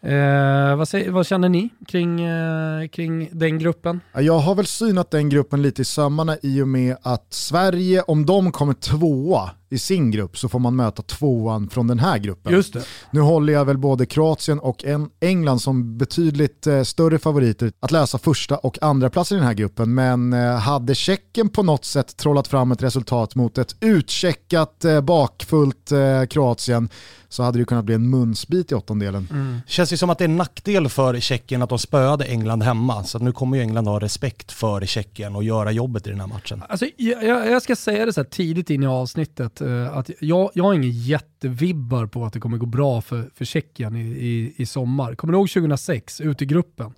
Eh, 0.00 0.76
vad, 0.76 0.88
säger, 0.88 1.10
vad 1.10 1.26
känner 1.26 1.48
ni 1.48 1.68
kring, 1.86 2.20
eh, 2.20 2.88
kring 2.88 3.28
den 3.32 3.58
gruppen? 3.58 4.00
Jag 4.12 4.38
har 4.38 4.54
väl 4.54 4.66
synat 4.66 5.10
den 5.10 5.28
gruppen 5.28 5.62
lite 5.62 5.82
i 5.82 5.84
sömmarna 5.84 6.36
i 6.42 6.62
och 6.62 6.68
med 6.68 6.96
att 7.02 7.26
Sverige, 7.30 8.02
om 8.02 8.26
de 8.26 8.52
kommer 8.52 8.74
tvåa 8.74 9.50
i 9.70 9.78
sin 9.78 10.10
grupp 10.10 10.38
så 10.38 10.48
får 10.48 10.58
man 10.58 10.76
möta 10.76 11.02
tvåan 11.02 11.68
från 11.70 11.86
den 11.86 11.98
här 11.98 12.18
gruppen. 12.18 12.52
Just 12.52 12.72
det. 12.72 12.82
Nu 13.10 13.20
håller 13.20 13.52
jag 13.52 13.64
väl 13.64 13.78
både 13.78 14.06
Kroatien 14.06 14.58
och 14.58 14.84
en- 14.84 15.10
England 15.20 15.58
som 15.60 15.98
betydligt 15.98 16.66
eh, 16.66 16.82
större 16.82 17.18
favoriter 17.18 17.72
att 17.80 17.90
läsa 17.90 18.18
första 18.18 18.56
och 18.56 18.82
andra 18.82 19.10
plats 19.10 19.32
i 19.32 19.34
den 19.34 19.44
här 19.44 19.54
gruppen. 19.54 19.94
Men 19.94 20.32
eh, 20.32 20.56
hade 20.56 20.94
Tjeckien 20.94 21.48
på 21.48 21.62
något 21.62 21.84
sätt 21.84 22.16
trollat 22.16 22.48
fram 22.48 22.72
ett 22.72 22.82
resultat 22.82 23.34
mot 23.34 23.58
ett 23.58 23.76
utcheckat, 23.80 24.84
eh, 24.84 25.00
bakfullt 25.00 25.92
eh, 25.92 26.24
Kroatien 26.30 26.88
så 27.30 27.42
hade 27.42 27.58
det 27.58 27.64
kunnat 27.64 27.84
bli 27.84 27.94
en 27.94 28.10
munsbit 28.10 28.72
i 28.72 28.74
åttondelen. 28.74 29.28
Känns 29.66 29.92
ju 29.92 29.96
som 29.96 30.10
att 30.10 30.18
det 30.18 30.24
är 30.24 30.28
en 30.28 30.36
nackdel 30.36 30.88
för 30.88 31.20
Tjeckien 31.20 31.62
att 31.62 31.68
de 31.68 31.78
spöade 31.78 32.24
England 32.24 32.62
hemma. 32.62 33.04
Så 33.04 33.18
nu 33.18 33.32
kommer 33.32 33.56
ju 33.56 33.62
England 33.62 33.86
ha 33.86 34.00
respekt 34.00 34.52
för 34.52 34.86
Tjeckien 34.86 35.36
och 35.36 35.44
göra 35.44 35.70
jobbet 35.72 36.06
i 36.06 36.10
den 36.10 36.20
här 36.20 36.26
matchen. 36.26 36.62
Alltså, 36.68 36.86
jag, 36.96 37.24
jag 37.24 37.50
jag 37.50 37.62
ska 37.62 37.76
säga 37.76 38.06
det 38.06 38.12
så 38.12 38.20
här 38.20 38.28
tidigt 38.28 38.70
in 38.70 38.82
i 38.82 38.86
avsnittet, 38.86 39.57
eh, 39.60 39.96
att 39.96 40.10
jag, 40.20 40.50
jag 40.54 40.64
har 40.64 40.74
ingen 40.74 40.90
jättevibbar 40.90 42.06
på 42.06 42.24
att 42.24 42.32
det 42.32 42.40
kommer 42.40 42.58
gå 42.58 42.66
bra 42.66 43.00
för, 43.00 43.30
för 43.34 43.44
Tjeckien 43.44 43.96
i, 43.96 44.00
i, 44.08 44.54
i 44.56 44.66
sommar. 44.66 45.14
Kommer 45.14 45.32
du 45.32 45.38
ihåg 45.38 45.48
2006, 45.50 46.20
ut 46.20 46.42
i 46.42 46.46
gruppen? 46.46 46.92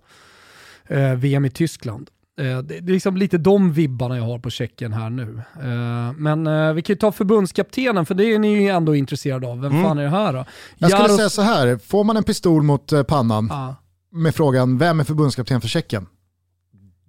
Eh, 0.88 1.14
VM 1.14 1.44
i 1.44 1.50
Tyskland. 1.50 2.10
Eh, 2.40 2.44
det, 2.44 2.62
det 2.62 2.76
är 2.78 2.82
liksom 2.94 3.16
lite 3.16 3.38
de 3.38 3.72
vibbarna 3.72 4.16
jag 4.16 4.24
har 4.24 4.38
på 4.38 4.50
Tjeckien 4.50 4.92
här 4.92 5.10
nu. 5.10 5.42
Eh, 5.62 6.12
men 6.16 6.46
eh, 6.46 6.72
vi 6.72 6.82
kan 6.82 6.94
ju 6.94 6.98
ta 6.98 7.12
förbundskaptenen, 7.12 8.06
för 8.06 8.14
det 8.14 8.24
är 8.24 8.38
ni 8.38 8.62
ju 8.62 8.68
ändå 8.68 8.94
intresserade 8.94 9.46
av. 9.46 9.60
Vem 9.60 9.82
fan 9.82 9.98
är 9.98 10.02
det 10.02 10.08
här 10.08 10.32
då? 10.32 10.44
Jag 10.78 10.90
skulle 10.90 11.04
Jaros- 11.08 11.16
säga 11.16 11.28
så 11.30 11.42
här, 11.42 11.78
får 11.78 12.04
man 12.04 12.16
en 12.16 12.24
pistol 12.24 12.62
mot 12.62 12.92
eh, 12.92 13.02
pannan 13.02 13.46
Ja. 13.50 13.74
med 14.12 14.34
frågan 14.34 14.78
vem 14.78 15.00
är 15.00 15.04
förbundskapten 15.04 15.60
för 15.60 15.68
Tjeckien? 15.68 16.06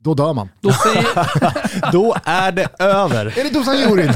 Då 0.03 0.13
dör 0.13 0.33
man. 0.33 0.49
Då 0.61 0.71
säger, 0.71 1.91
Då 1.91 2.15
är 2.25 2.51
det 2.51 2.69
över. 2.81 3.25
Är 3.39 3.43
det 3.43 3.49
Dusan 3.53 3.77
Jurin? 3.79 4.11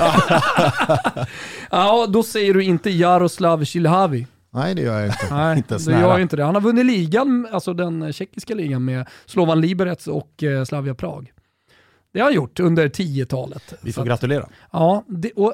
ja, 1.71 2.07
då 2.09 2.23
säger 2.23 2.53
du 2.53 2.63
inte 2.63 2.89
Jaroslav 2.89 3.65
Cilhavi. 3.65 4.27
Nej 4.53 4.75
det 4.75 4.81
gör 4.81 4.99
jag 4.99 5.05
inte. 5.07 5.27
Nej, 5.35 5.57
Inte 5.57 5.77
det 5.77 5.91
gör 5.91 6.15
ju 6.17 6.21
inte 6.23 6.35
det. 6.35 6.43
Han 6.43 6.55
har 6.55 6.61
vunnit 6.61 6.85
ligan, 6.85 7.47
alltså 7.51 7.73
den 7.73 8.13
tjeckiska 8.13 8.53
ligan 8.55 8.85
med 8.85 9.07
Slovan 9.25 9.61
Liberec 9.61 10.07
och 10.07 10.43
eh, 10.43 10.63
Slavia 10.63 10.95
Prag. 10.95 11.31
Det 12.13 12.19
har 12.19 12.25
han 12.27 12.33
gjort 12.35 12.59
under 12.59 12.87
10-talet. 12.89 13.73
Vi 13.81 13.93
får 13.93 14.01
att- 14.01 14.07
gratulera. 14.07 14.49
Ja, 14.71 15.03
det, 15.07 15.31
och 15.31 15.53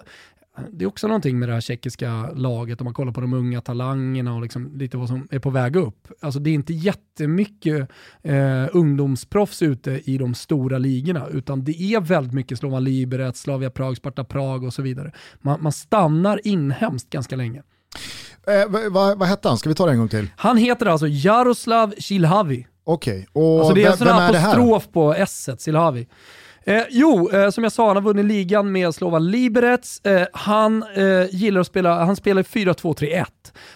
det 0.71 0.85
är 0.85 0.87
också 0.87 1.07
någonting 1.07 1.39
med 1.39 1.49
det 1.49 1.53
här 1.53 1.61
tjeckiska 1.61 2.29
laget 2.35 2.81
om 2.81 2.85
man 2.85 2.93
kollar 2.93 3.11
på 3.11 3.21
de 3.21 3.33
unga 3.33 3.61
talangerna 3.61 4.35
och 4.35 4.41
liksom 4.41 4.77
lite 4.77 4.97
vad 4.97 5.07
som 5.07 5.27
är 5.31 5.39
på 5.39 5.49
väg 5.49 5.75
upp. 5.75 6.07
Alltså 6.21 6.39
det 6.39 6.49
är 6.49 6.53
inte 6.53 6.73
jättemycket 6.73 7.89
eh, 8.23 8.67
ungdomsproffs 8.73 9.61
ute 9.61 9.91
i 9.91 10.17
de 10.17 10.33
stora 10.33 10.77
ligorna 10.77 11.27
utan 11.27 11.63
det 11.63 11.81
är 11.81 12.01
väldigt 12.01 12.33
mycket 12.33 12.59
Slovan 12.59 12.83
Liberec, 12.83 13.37
Slavia 13.37 13.69
Prag, 13.69 13.97
Sparta 13.97 14.23
Prag 14.23 14.63
och 14.63 14.73
så 14.73 14.81
vidare. 14.81 15.11
Man, 15.41 15.63
man 15.63 15.71
stannar 15.71 16.47
inhemskt 16.47 17.09
ganska 17.09 17.35
länge. 17.35 17.63
Eh, 18.47 18.69
vad, 18.69 18.91
vad, 18.91 19.19
vad 19.19 19.27
hette 19.27 19.47
han? 19.47 19.57
Ska 19.57 19.69
vi 19.69 19.75
ta 19.75 19.85
det 19.85 19.91
en 19.91 19.97
gång 19.99 20.09
till? 20.09 20.27
Han 20.35 20.57
heter 20.57 20.85
alltså 20.85 21.07
Jaroslav 21.07 21.93
Cilhavi. 21.97 22.67
Okej, 22.83 23.27
och 23.33 23.59
Alltså 23.59 23.73
det 23.73 23.81
är 23.81 23.83
vem, 23.83 23.91
en 23.91 23.97
sån 23.97 24.07
vem 24.07 24.17
är 24.17 24.31
det 24.31 24.37
här? 24.37 24.53
apostrof 24.53 24.91
på 24.91 25.13
s 25.13 25.49
Silhavi. 25.57 26.07
Eh, 26.65 26.83
jo, 26.89 27.29
eh, 27.33 27.49
som 27.49 27.63
jag 27.63 27.73
sa, 27.73 27.87
han 27.87 27.95
har 27.95 28.03
vunnit 28.03 28.25
ligan 28.25 28.71
med 28.71 28.95
Slovan 28.95 29.31
Liberec. 29.31 30.01
Eh, 30.03 30.27
han 30.33 30.83
eh, 30.95 31.25
gillar 31.35 31.61
att 31.61 31.67
spela, 31.67 32.05
han 32.05 32.15
spelar 32.15 32.43
4-2-3-1. 32.43 33.25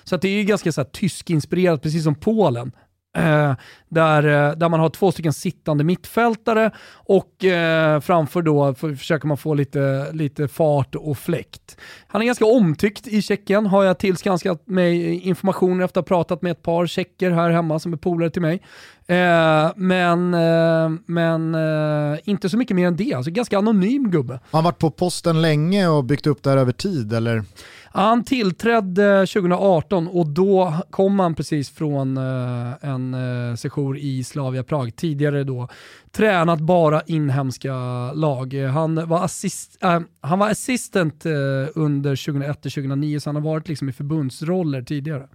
Så 0.04 0.16
att 0.16 0.22
det 0.22 0.28
är 0.28 0.38
ju 0.38 0.44
ganska 0.44 0.72
så 0.72 0.82
här, 0.82 0.90
tyskinspirerat, 0.90 1.82
precis 1.82 2.04
som 2.04 2.16
Polen. 2.16 2.72
Eh, 3.16 3.54
där, 3.90 4.24
eh, 4.24 4.56
där 4.56 4.70
man 4.70 4.80
har 4.80 4.90
två 4.90 5.12
stycken 5.12 5.34
sittande 5.34 5.84
mittfältare 5.84 6.72
och 6.94 7.46
eh, 7.46 8.00
framför 8.00 8.42
då 8.42 8.74
för, 8.74 8.96
försöker 8.96 9.28
man 9.28 9.38
få 9.38 9.54
lite, 9.54 10.12
lite 10.12 10.48
fart 10.48 10.96
och 10.96 11.18
fläkt. 11.18 11.78
Han 12.08 12.22
är 12.22 12.26
ganska 12.26 12.46
omtyckt 12.46 13.08
i 13.08 13.22
Tjeckien, 13.22 13.66
har 13.66 13.84
jag 13.84 13.98
tillskanskat 13.98 14.68
mig 14.68 15.20
information 15.20 15.82
efter 15.82 16.00
att 16.00 16.10
ha 16.10 16.16
pratat 16.16 16.42
med 16.42 16.52
ett 16.52 16.62
par 16.62 16.88
tjecker 16.88 17.32
här 17.32 17.50
hemma 17.50 17.80
som 17.80 17.94
är 17.94 17.98
polare 17.98 18.30
till 18.30 18.42
mig. 18.42 18.62
Eh, 19.08 19.72
men 19.76 20.34
eh, 20.34 20.90
men 21.06 21.56
eh, 21.56 22.20
inte 22.24 22.50
så 22.50 22.58
mycket 22.58 22.76
mer 22.76 22.88
än 22.88 22.96
det, 22.96 23.14
alltså 23.14 23.32
ganska 23.32 23.58
anonym 23.58 24.12
gubbe. 24.12 24.34
Har 24.34 24.40
han 24.58 24.64
varit 24.64 24.80
på 24.80 24.92
posten 24.92 25.42
länge 25.42 25.88
och 25.88 26.04
byggt 26.04 26.28
upp 26.28 26.44
det 26.44 26.50
här 26.50 26.58
över 26.58 26.72
tid 26.72 27.14
eller? 27.14 27.44
Han 27.96 28.24
tillträdde 28.24 29.26
2018 29.28 30.08
och 30.08 30.28
då 30.28 30.74
kom 30.90 31.20
han 31.20 31.36
precis 31.36 31.70
från 31.70 32.18
eh, 32.18 32.74
en 32.82 33.14
uh, 33.14 33.56
session 33.56 33.98
i 33.98 34.24
Slavia 34.24 34.64
Prag. 34.64 34.96
Tidigare 34.96 35.44
då 35.44 35.68
tränat 36.12 36.60
bara 36.60 37.02
inhemska 37.02 37.74
lag. 38.14 38.54
Eh, 38.54 38.70
Han 38.72 39.08
var, 39.10 39.24
assist, 39.24 39.78
eh, 39.84 40.00
han 40.22 40.40
var 40.40 40.50
assistent 40.52 41.26
eh, 41.26 41.32
under 41.76 42.16
2001-2009 42.16 43.20
så 43.20 43.30
han 43.30 43.36
har 43.36 43.44
varit 43.44 43.68
liksom 43.68 43.90
i 43.90 43.94
förbundsroller 43.94 44.82
tidigare. 44.82 45.28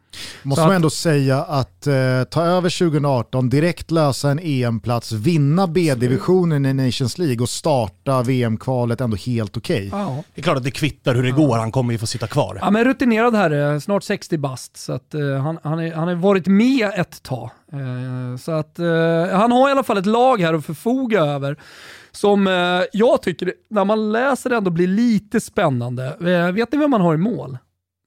Måste 0.42 0.60
Så 0.60 0.66
man 0.66 0.70
att- 0.72 0.76
ändå 0.76 0.90
säga 0.90 1.42
att 1.42 1.86
eh, 1.86 1.94
ta 2.30 2.42
över 2.44 2.70
2018, 2.78 3.48
direkt 3.50 3.90
lösa 3.90 4.30
en 4.30 4.38
EM-plats, 4.42 5.12
vinna 5.12 5.66
B-divisionen 5.66 6.66
i 6.66 6.72
Nations 6.74 7.18
League 7.18 7.38
och 7.42 7.48
starta 7.48 8.22
VM-kvalet 8.22 9.00
ändå 9.00 9.16
helt 9.16 9.56
okej. 9.56 9.88
Ja. 9.92 10.22
Det 10.34 10.40
är 10.40 10.42
klart 10.42 10.56
att 10.56 10.64
det 10.64 10.70
kvittar 10.70 11.14
hur 11.14 11.22
det 11.22 11.30
går, 11.30 11.56
han 11.58 11.72
kommer 11.72 11.92
ju 11.92 11.98
få 11.98 12.06
sitta 12.06 12.26
kvar. 12.26 12.49
Ja, 12.60 12.70
men 12.70 12.84
rutinerad 12.84 13.34
herre, 13.34 13.80
snart 13.80 14.02
60 14.02 14.38
bast, 14.38 14.76
så 14.76 14.92
att, 14.92 15.14
eh, 15.14 15.42
han, 15.42 15.58
han, 15.62 15.78
är, 15.78 15.94
han 15.94 16.08
har 16.08 16.14
varit 16.14 16.46
med 16.46 16.90
ett 16.96 17.22
tag. 17.22 17.50
Eh, 17.72 18.36
så 18.38 18.52
att, 18.52 18.78
eh, 18.78 19.38
han 19.38 19.52
har 19.52 19.68
i 19.68 19.72
alla 19.72 19.82
fall 19.82 19.98
ett 19.98 20.06
lag 20.06 20.40
här 20.40 20.54
att 20.54 20.66
förfoga 20.66 21.20
över 21.20 21.56
som 22.12 22.46
jag 22.92 23.22
tycker, 23.22 23.52
när 23.70 23.84
man 23.84 24.12
läser 24.12 24.50
det, 24.50 24.56
ändå 24.56 24.70
blir 24.70 24.86
lite 24.86 25.40
spännande. 25.40 26.16
Vet 26.54 26.72
ni 26.72 26.78
vem 26.78 26.90
man 26.90 27.00
har 27.00 27.14
i 27.14 27.16
mål? 27.16 27.58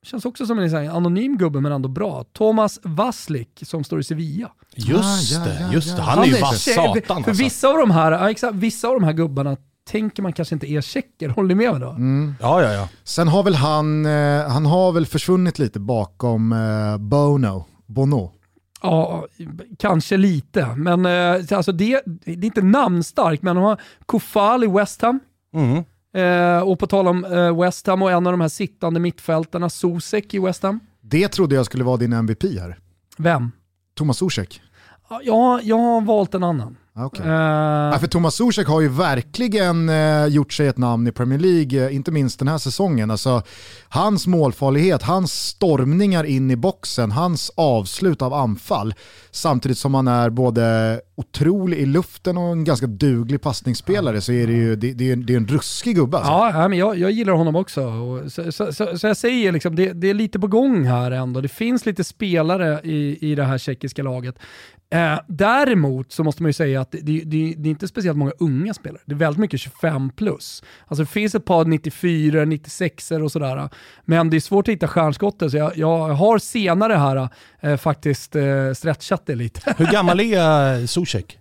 Känns 0.03 0.25
också 0.25 0.45
som 0.45 0.59
en 0.59 0.69
här 0.69 0.89
anonym 0.89 1.37
gubbe 1.37 1.61
men 1.61 1.71
ändå 1.71 1.89
bra. 1.89 2.25
Thomas 2.33 2.79
Vaslik 2.83 3.63
som 3.65 3.83
står 3.83 3.99
i 3.99 4.03
Sevilla. 4.03 4.51
Just 4.75 5.03
Ah, 5.03 5.19
ja, 5.39 5.45
det, 5.45 5.57
ja, 5.61 5.73
just 5.73 5.87
ja. 5.87 5.95
det. 5.95 6.01
Han 6.01 6.23
är 6.23 6.27
ju 6.27 6.41
vass 6.41 6.63
satan 6.63 7.03
För 7.03 7.13
alltså. 7.13 7.43
vissa 7.43 7.67
av 7.67 7.77
de 7.77 7.91
här, 7.91 8.11
ja, 8.11 8.31
exakt, 8.31 8.55
vissa 8.55 8.87
av 8.87 8.93
de 8.93 9.03
här 9.03 9.13
gubbarna 9.13 9.57
tänker 9.85 10.23
man 10.23 10.33
kanske 10.33 10.55
inte 10.55 10.71
är 10.71 10.81
tjecker. 10.81 11.29
Håller 11.29 11.47
ni 11.47 11.55
med 11.55 11.71
mig 11.71 11.79
då? 11.79 11.89
Mm. 11.89 12.35
Ja, 12.41 12.63
ja, 12.63 12.73
ja. 12.73 12.89
Sen 13.03 13.27
har 13.27 13.43
väl 13.43 13.55
han, 13.55 14.05
eh, 14.05 14.47
han 14.47 14.65
har 14.65 14.91
väl 14.91 15.05
försvunnit 15.05 15.59
lite 15.59 15.79
bakom 15.79 16.53
eh, 16.53 16.97
Bono, 16.97 17.65
Bono. 17.85 18.31
Ja, 18.81 19.27
kanske 19.79 20.17
lite. 20.17 20.75
Men 20.75 21.05
eh, 21.05 21.57
alltså 21.57 21.71
det, 21.71 22.01
det 22.05 22.31
är 22.31 22.45
inte 22.45 22.61
namnstarkt, 22.61 23.43
men 23.43 23.55
de 23.55 23.65
har 23.65 23.81
Kofal 24.05 24.63
i 24.63 24.67
West 24.67 25.01
Ham. 25.01 25.19
Mm. 25.53 25.83
Eh, 26.15 26.63
och 26.63 26.79
på 26.79 26.87
tal 26.87 27.07
om 27.07 27.25
eh, 27.25 27.61
West 27.61 27.87
Ham 27.87 28.01
och 28.01 28.11
en 28.11 28.27
av 28.27 28.33
de 28.33 28.41
här 28.41 28.47
sittande 28.47 28.99
mittfältarna, 28.99 29.69
Sosek 29.69 30.33
i 30.33 30.39
West 30.39 30.63
Ham. 30.63 30.79
Det 31.01 31.27
trodde 31.27 31.55
jag 31.55 31.65
skulle 31.65 31.83
vara 31.83 31.97
din 31.97 32.13
MVP 32.13 32.43
här. 32.43 32.79
Vem? 33.17 33.51
Thomas 33.95 34.17
Zuzek. 34.17 34.61
Ja, 35.23 35.59
jag 35.63 35.77
har 35.77 36.01
valt 36.01 36.33
en 36.33 36.43
annan. 36.43 36.77
Ah, 36.95 37.05
okej. 37.05 37.25
Eh, 37.25 37.31
Ja, 37.93 37.97
för 37.99 38.07
Thomas 38.07 38.35
Zuzek 38.35 38.67
har 38.67 38.81
ju 38.81 38.87
verkligen 38.87 39.89
eh, 39.89 40.25
gjort 40.25 40.53
sig 40.53 40.67
ett 40.67 40.77
namn 40.77 41.07
i 41.07 41.11
Premier 41.11 41.39
League, 41.39 41.85
eh, 41.87 41.95
inte 41.95 42.11
minst 42.11 42.39
den 42.39 42.47
här 42.47 42.57
säsongen. 42.57 43.11
Alltså, 43.11 43.41
hans 43.89 44.27
målfarlighet, 44.27 45.03
hans 45.03 45.33
stormningar 45.47 46.23
in 46.23 46.51
i 46.51 46.55
boxen, 46.55 47.11
hans 47.11 47.51
avslut 47.57 48.21
av 48.21 48.33
anfall, 48.33 48.93
samtidigt 49.31 49.77
som 49.77 49.93
han 49.93 50.07
är 50.07 50.29
både 50.29 51.01
otrolig 51.15 51.77
i 51.77 51.85
luften 51.85 52.37
och 52.37 52.51
en 52.51 52.63
ganska 52.63 52.87
duglig 52.87 53.41
passningsspelare 53.41 54.21
så 54.21 54.31
är 54.31 54.47
det 54.47 54.53
ju 54.53 54.75
det, 54.75 54.93
det 54.93 55.11
är, 55.11 55.15
det 55.15 55.33
är 55.33 55.37
en 55.37 55.47
ruskig 55.47 55.95
gubbe. 55.95 56.17
Alltså. 56.17 56.31
Ja, 56.31 56.67
men 56.67 56.77
jag, 56.77 56.97
jag 56.97 57.11
gillar 57.11 57.33
honom 57.33 57.55
också. 57.55 57.83
Och 57.83 58.31
så, 58.31 58.51
så, 58.51 58.73
så, 58.73 58.97
så, 58.97 59.07
jag 59.07 59.17
säger 59.17 59.51
liksom, 59.51 59.75
det, 59.75 59.93
det, 59.93 60.09
är 60.09 60.13
lite 60.13 60.39
på 60.39 60.47
gång 60.47 60.83
här 60.83 61.11
ändå. 61.11 61.41
Det 61.41 61.47
finns 61.47 61.85
lite 61.85 62.03
spelare 62.03 62.81
i, 62.83 63.31
i 63.31 63.35
det 63.35 63.43
här 63.43 63.57
tjeckiska 63.57 64.03
laget. 64.03 64.39
Eh, 64.93 65.19
däremot 65.27 66.11
så 66.11 66.23
måste 66.23 66.43
man 66.43 66.49
ju 66.49 66.53
säga 66.53 66.81
att 66.81 66.91
det, 66.91 66.99
det, 67.01 67.53
det, 67.57 67.69
är 67.69 67.71
inte 67.71 67.87
speciellt 67.87 68.17
många 68.17 68.31
unga 68.39 68.73
spelare. 68.73 69.01
Det 69.05 69.13
är 69.13 69.17
väldigt 69.17 69.39
mycket 69.39 69.59
25 69.59 70.09
plus. 70.09 70.63
Alltså 70.87 71.03
det 71.03 71.09
finns 71.09 71.35
ett 71.35 71.45
par 71.45 71.65
94, 71.65 72.45
96 72.45 73.11
och 73.11 73.31
sådär. 73.31 73.69
Men 74.05 74.29
det 74.29 74.37
är 74.37 74.41
svårt 74.41 74.67
att 74.67 74.71
hitta 74.71 74.87
stjärnskottet 74.87 75.51
så 75.51 75.57
jag, 75.57 75.77
jag 75.77 76.07
har 76.07 76.37
senare 76.37 76.93
här 76.93 77.29
eh, 77.59 77.77
faktiskt 77.77 78.35
eh, 78.35 78.73
stretchat 78.73 79.25
det 79.25 79.35
lite. 79.35 79.75
Hur 79.77 79.85
gammal 79.85 80.19
är 80.19 80.85
Zuzek? 81.05 81.39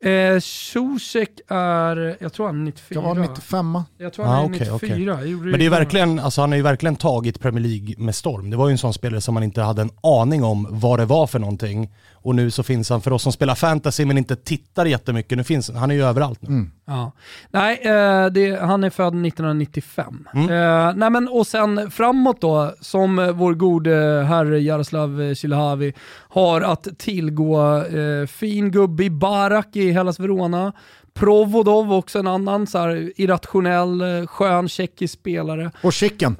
Eh, 0.00 0.40
Zuzek 0.40 1.30
är, 1.48 2.16
jag 2.20 2.32
tror 2.32 2.46
han 2.46 2.60
är 2.60 2.64
94. 2.64 2.94
Kan 2.94 3.04
vara 3.04 3.28
95 3.28 3.82
Jag 3.98 4.12
tror 4.12 4.24
han 4.24 4.34
ah, 4.34 4.40
är 4.40 4.44
okay, 4.44 4.72
94. 4.72 5.14
Okay. 5.14 5.34
Men 5.34 5.58
det 5.58 5.66
är 5.66 5.70
verkligen, 5.70 6.18
alltså 6.18 6.40
han 6.40 6.50
har 6.50 6.56
ju 6.56 6.62
verkligen 6.62 6.96
tagit 6.96 7.40
Premier 7.40 7.64
League 7.64 7.94
med 7.98 8.14
storm. 8.14 8.50
Det 8.50 8.56
var 8.56 8.68
ju 8.68 8.72
en 8.72 8.78
sån 8.78 8.94
spelare 8.94 9.20
som 9.20 9.34
man 9.34 9.42
inte 9.42 9.62
hade 9.62 9.82
en 9.82 9.90
aning 10.02 10.44
om 10.44 10.66
vad 10.70 10.98
det 10.98 11.04
var 11.04 11.26
för 11.26 11.38
någonting. 11.38 11.90
Och 12.22 12.34
nu 12.34 12.50
så 12.50 12.62
finns 12.62 12.90
han, 12.90 13.00
för 13.00 13.12
oss 13.12 13.22
som 13.22 13.32
spelar 13.32 13.54
fantasy 13.54 14.04
men 14.04 14.18
inte 14.18 14.36
tittar 14.36 14.86
jättemycket, 14.86 15.38
nu 15.38 15.44
finns 15.44 15.70
han 15.70 15.90
är 15.90 15.94
ju 15.94 16.04
överallt 16.04 16.42
nu. 16.42 16.48
Mm. 16.48 16.70
Ja. 16.84 17.12
Nej, 17.50 17.80
eh, 17.82 18.26
det, 18.26 18.60
han 18.60 18.84
är 18.84 18.90
född 18.90 19.26
1995. 19.26 20.28
Mm. 20.34 20.50
Eh, 20.50 20.94
nej 20.96 21.10
men, 21.10 21.28
och 21.28 21.46
sen 21.46 21.90
framåt 21.90 22.40
då, 22.40 22.74
som 22.80 23.32
vår 23.34 23.54
gode 23.54 24.24
herre 24.28 24.60
Jaroslav 24.60 25.34
Cilahavi 25.34 25.92
har 26.28 26.60
att 26.60 26.88
tillgå 26.98 27.84
eh, 27.84 28.26
fin 28.26 28.70
gubbe 28.70 29.04
i 29.04 29.10
Barak 29.10 29.76
i 29.76 29.90
Hellas 29.90 30.20
Verona. 30.20 30.72
Provodov 31.14 31.92
också 31.92 32.18
en 32.18 32.26
annan 32.26 32.66
så 32.66 32.78
här, 32.78 33.12
irrationell, 33.16 34.00
eh, 34.00 34.26
skön 34.26 34.68
tjeckisk 34.68 35.14
spelare. 35.14 35.70
Och 35.82 35.92
Chicken. 35.92 36.36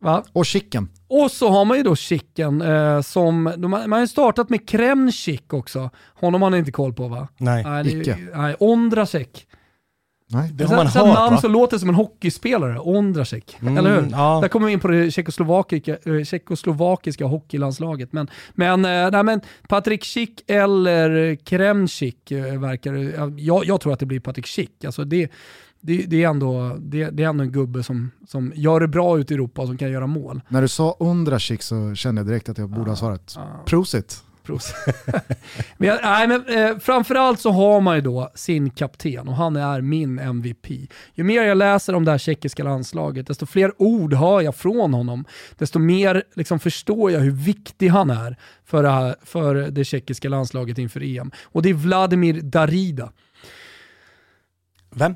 Va? 0.00 0.24
Och 0.32 0.46
Chicken. 0.46 0.88
Och 1.08 1.30
så 1.30 1.48
har 1.48 1.64
man 1.64 1.76
ju 1.76 1.82
då 1.82 1.96
Chicken 1.96 2.62
eh, 2.62 3.00
som, 3.00 3.52
de, 3.56 3.70
man 3.70 3.92
har 3.92 4.00
ju 4.00 4.06
startat 4.06 4.50
med 4.50 4.68
Kremchik 4.68 5.52
också. 5.52 5.90
Honom 6.14 6.42
har 6.42 6.50
ni 6.50 6.58
inte 6.58 6.72
koll 6.72 6.92
på 6.92 7.08
va? 7.08 7.28
Nej, 7.38 7.64
nej 7.64 8.00
icke. 8.00 8.18
Nej, 8.34 8.56
Ondrasek. 8.58 9.46
Nej, 10.30 10.50
det 10.52 10.64
har 10.64 10.76
man 10.76 10.86
hört 10.86 10.94
namn 10.94 11.34
va? 11.34 11.40
som 11.40 11.52
låter 11.52 11.78
som 11.78 11.88
en 11.88 11.94
hockeyspelare, 11.94 12.78
Ondrasek. 12.78 13.56
Mm, 13.60 13.78
eller 13.78 14.00
hur? 14.00 14.08
Ja. 14.10 14.38
Där 14.42 14.48
kommer 14.48 14.66
vi 14.66 14.72
in 14.72 14.80
på 14.80 14.88
det 14.88 15.10
tjeckoslovakiska, 15.10 15.96
äh, 16.04 16.24
tjeckoslovakiska 16.24 17.24
hockeylandslaget. 17.24 18.12
Men, 18.12 18.30
men, 18.52 18.84
äh, 18.84 19.10
nej, 19.10 19.22
men 19.22 19.40
Patrik 19.68 20.04
Schick 20.04 20.50
eller 20.50 21.34
Kremchik 21.34 22.30
äh, 22.30 22.60
verkar 22.60 22.94
jag, 23.38 23.64
jag 23.64 23.80
tror 23.80 23.92
att 23.92 24.00
det 24.00 24.06
blir 24.06 24.20
Patrik 24.20 24.46
Schick. 24.46 24.84
Alltså 24.84 25.04
det, 25.04 25.30
det, 25.80 26.06
det, 26.06 26.24
är 26.24 26.28
ändå, 26.28 26.76
det, 26.80 27.10
det, 27.10 27.24
är 27.24 27.28
ändå 27.28 27.44
en 27.44 27.52
gubbe 27.52 27.82
som, 27.82 28.10
som 28.26 28.52
gör 28.54 28.80
det 28.80 28.88
bra 28.88 29.18
ute 29.18 29.34
i 29.34 29.36
Europa 29.36 29.62
och 29.62 29.68
som 29.68 29.78
kan 29.78 29.90
göra 29.90 30.06
mål. 30.06 30.40
När 30.48 30.62
du 30.62 30.68
sa 30.68 30.96
Ondrasik 30.98 31.62
så 31.62 31.94
kände 31.94 32.20
jag 32.20 32.26
direkt 32.26 32.48
att 32.48 32.58
jag 32.58 32.68
borde 32.68 32.90
ha 32.90 32.96
svarat. 32.96 33.38
Prosit. 33.66 34.22
men, 35.76 35.98
nej, 36.02 36.28
men, 36.28 36.46
eh, 36.46 36.78
framförallt 36.78 37.40
så 37.40 37.50
har 37.50 37.80
man 37.80 37.96
ju 37.96 38.00
då 38.00 38.30
sin 38.34 38.70
kapten 38.70 39.28
och 39.28 39.34
han 39.34 39.56
är 39.56 39.80
min 39.80 40.18
MVP. 40.18 40.66
Ju 41.14 41.24
mer 41.24 41.42
jag 41.42 41.58
läser 41.58 41.94
om 41.94 42.04
det 42.04 42.10
här 42.10 42.18
tjeckiska 42.18 42.64
landslaget, 42.64 43.26
desto 43.26 43.46
fler 43.46 43.72
ord 43.82 44.14
hör 44.14 44.40
jag 44.40 44.56
från 44.56 44.94
honom. 44.94 45.24
Desto 45.58 45.78
mer 45.78 46.22
liksom, 46.34 46.60
förstår 46.60 47.10
jag 47.10 47.20
hur 47.20 47.30
viktig 47.30 47.88
han 47.88 48.10
är 48.10 48.36
för 48.64 48.82
det, 48.82 48.90
här, 48.90 49.16
för 49.22 49.54
det 49.54 49.84
tjeckiska 49.84 50.28
landslaget 50.28 50.78
inför 50.78 51.02
EM. 51.02 51.30
Och 51.44 51.62
det 51.62 51.68
är 51.68 51.74
Vladimir 51.74 52.40
Darida. 52.40 53.12
Vem? 54.90 55.14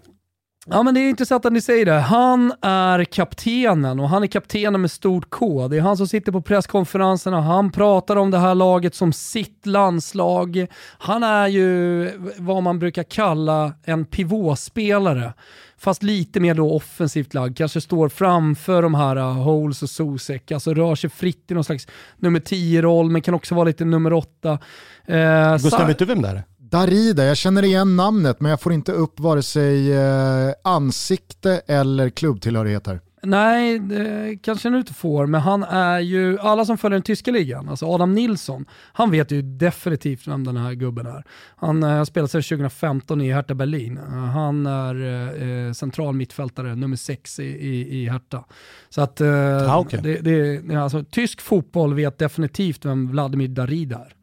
Ja 0.66 0.82
men 0.82 0.94
det 0.94 1.00
är 1.00 1.08
intressant 1.08 1.46
att 1.46 1.52
ni 1.52 1.60
säger 1.60 1.86
det. 1.86 1.92
Han 1.92 2.52
är 2.62 3.04
kaptenen 3.04 4.00
och 4.00 4.08
han 4.08 4.22
är 4.22 4.26
kaptenen 4.26 4.80
med 4.80 4.90
stort 4.90 5.30
K. 5.30 5.68
Det 5.68 5.76
är 5.76 5.80
han 5.80 5.96
som 5.96 6.08
sitter 6.08 6.32
på 6.32 6.42
presskonferenserna, 6.42 7.40
han 7.40 7.72
pratar 7.72 8.16
om 8.16 8.30
det 8.30 8.38
här 8.38 8.54
laget 8.54 8.94
som 8.94 9.12
sitt 9.12 9.66
landslag. 9.66 10.66
Han 10.98 11.22
är 11.22 11.48
ju 11.48 12.10
vad 12.38 12.62
man 12.62 12.78
brukar 12.78 13.02
kalla 13.02 13.72
en 13.84 14.04
pivåspelare. 14.04 15.32
Fast 15.78 16.02
lite 16.02 16.40
mer 16.40 16.54
då 16.54 16.72
offensivt 16.72 17.34
lagd, 17.34 17.56
kanske 17.56 17.80
står 17.80 18.08
framför 18.08 18.82
de 18.82 18.94
här 18.94 19.16
uh, 19.16 19.24
Holes 19.24 19.82
och 19.82 19.90
Sosek, 19.90 20.52
alltså 20.52 20.74
rör 20.74 20.94
sig 20.94 21.10
fritt 21.10 21.50
i 21.50 21.54
någon 21.54 21.64
slags 21.64 21.86
nummer 22.16 22.40
10-roll 22.40 23.10
men 23.10 23.22
kan 23.22 23.34
också 23.34 23.54
vara 23.54 23.64
lite 23.64 23.84
nummer 23.84 24.12
8. 24.12 24.58
Eh, 25.06 25.52
Gustav, 25.52 25.86
vet 25.86 25.98
du 25.98 26.04
vem 26.04 26.22
det 26.22 26.28
är? 26.28 26.42
Darida, 26.72 27.24
jag 27.24 27.36
känner 27.36 27.62
igen 27.62 27.96
namnet 27.96 28.40
men 28.40 28.50
jag 28.50 28.60
får 28.60 28.72
inte 28.72 28.92
upp 28.92 29.20
vare 29.20 29.42
sig 29.42 29.92
eh, 29.92 30.52
ansikte 30.64 31.62
eller 31.66 32.10
klubbtillhörighet 32.10 32.86
här. 32.86 33.00
Nej, 33.22 33.78
det 33.78 34.38
kanske 34.42 34.70
du 34.70 34.78
inte 34.78 34.94
får, 34.94 35.26
men 35.26 35.40
han 35.40 35.62
är 35.62 36.00
ju, 36.00 36.38
alla 36.38 36.64
som 36.64 36.78
följer 36.78 36.94
den 36.94 37.02
tyska 37.02 37.30
ligan, 37.30 37.68
alltså 37.68 37.86
Adam 37.86 38.12
Nilsson, 38.14 38.64
han 38.92 39.10
vet 39.10 39.30
ju 39.30 39.42
definitivt 39.42 40.26
vem 40.26 40.44
den 40.44 40.56
här 40.56 40.72
gubben 40.72 41.06
är. 41.06 41.24
Han 41.56 41.82
har 41.82 42.04
spelat 42.04 42.30
sedan 42.30 42.42
2015 42.42 43.20
i 43.20 43.32
Hertha 43.32 43.54
Berlin. 43.54 43.96
Han 44.34 44.66
är 44.66 44.94
eh, 45.42 45.72
central 45.72 46.14
mittfältare, 46.14 46.74
nummer 46.74 46.96
sex 46.96 47.40
i, 47.40 47.44
i, 47.44 48.02
i 48.02 48.08
Hertha. 48.08 48.44
Så 48.88 49.00
att, 49.00 49.20
eh, 49.20 49.74
ah, 49.74 49.80
okay. 49.80 50.00
det, 50.00 50.18
det, 50.18 50.76
alltså, 50.76 51.04
tysk 51.04 51.40
fotboll 51.40 51.94
vet 51.94 52.18
definitivt 52.18 52.84
vem 52.84 53.10
Vladimir 53.10 53.48
Darida 53.48 53.96
är. 53.96 54.21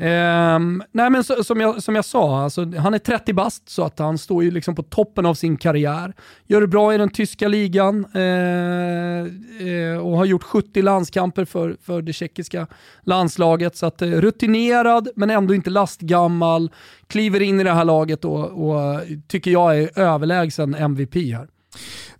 Um, 0.00 0.82
nej 0.92 1.10
men 1.10 1.24
så, 1.24 1.44
som, 1.44 1.60
jag, 1.60 1.82
som 1.82 1.94
jag 1.94 2.04
sa, 2.04 2.42
alltså, 2.42 2.76
han 2.76 2.94
är 2.94 2.98
30 2.98 3.32
bast 3.32 3.68
så 3.68 3.84
att 3.84 3.98
han 3.98 4.18
står 4.18 4.44
ju 4.44 4.50
liksom 4.50 4.74
på 4.74 4.82
toppen 4.82 5.26
av 5.26 5.34
sin 5.34 5.56
karriär. 5.56 6.14
Gör 6.46 6.60
det 6.60 6.66
bra 6.66 6.94
i 6.94 6.98
den 6.98 7.10
tyska 7.10 7.48
ligan 7.48 8.16
uh, 8.16 9.26
uh, 9.66 9.98
och 9.98 10.16
har 10.16 10.24
gjort 10.24 10.42
70 10.42 10.82
landskamper 10.82 11.44
för, 11.44 11.76
för 11.82 12.02
det 12.02 12.12
tjeckiska 12.12 12.66
landslaget. 13.02 13.76
Så 13.76 13.86
att, 13.86 14.02
uh, 14.02 14.20
rutinerad 14.20 15.08
men 15.16 15.30
ändå 15.30 15.54
inte 15.54 15.70
lastgammal. 15.70 16.70
Kliver 17.06 17.42
in 17.42 17.60
i 17.60 17.64
det 17.64 17.72
här 17.72 17.84
laget 17.84 18.24
och, 18.24 18.70
och 18.70 19.00
tycker 19.28 19.50
jag 19.50 19.78
är 19.78 19.98
överlägsen 19.98 20.74
MVP 20.74 21.14
här. 21.14 21.48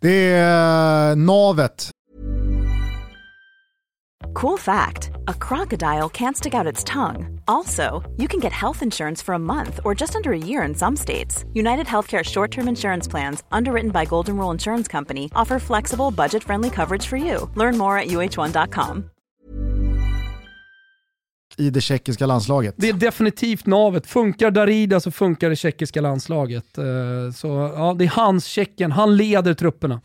Det 0.00 0.32
är 0.32 1.16
navet 1.16 1.90
Cool 4.34 4.56
fact 4.56 5.10
a 5.28 5.34
crocodile 5.34 6.08
can't 6.08 6.36
stick 6.36 6.54
out 6.54 6.66
its 6.66 6.84
tongue. 6.84 7.40
Also, 7.48 8.02
you 8.16 8.28
can 8.28 8.40
get 8.40 8.52
health 8.52 8.82
insurance 8.82 9.22
for 9.22 9.34
a 9.34 9.38
month 9.38 9.80
or 9.84 9.94
just 9.94 10.16
under 10.16 10.32
a 10.32 10.38
year 10.38 10.62
in 10.62 10.74
some 10.74 10.96
states. 10.96 11.44
United 11.52 11.86
Healthcare 11.86 12.24
short 12.24 12.50
term 12.50 12.68
insurance 12.68 13.10
plans, 13.10 13.42
underwritten 13.50 13.90
by 13.90 14.04
Golden 14.06 14.36
Rule 14.36 14.52
Insurance 14.52 14.88
Company, 14.88 15.30
offer 15.34 15.58
flexible, 15.58 16.10
budget 16.10 16.44
friendly 16.44 16.70
coverage 16.70 17.06
for 17.06 17.16
you. 17.16 17.50
Learn 17.54 17.76
more 17.78 17.98
at 17.98 18.08
uh1.com. 18.08 19.10
I 21.56 21.70
det 21.70 21.80
tjeckiska 21.80 22.26
landslaget. 22.26 22.74
Det 22.78 22.88
är 22.88 22.92
definitivt 22.92 23.66
navet. 23.66 24.06
Funkar 24.06 24.50
Darida 24.50 25.00
så 25.00 25.10
funkar 25.10 25.50
det 25.50 25.56
tjeckiska 25.56 26.00
landslaget. 26.00 26.78
Eh, 26.78 26.84
så 27.34 27.72
ja, 27.76 27.94
det 27.98 28.04
är 28.04 28.08
hans 28.08 28.44
Tjeckien. 28.44 28.92
Han 28.92 29.16
leder 29.16 29.54
trupperna. 29.54 30.00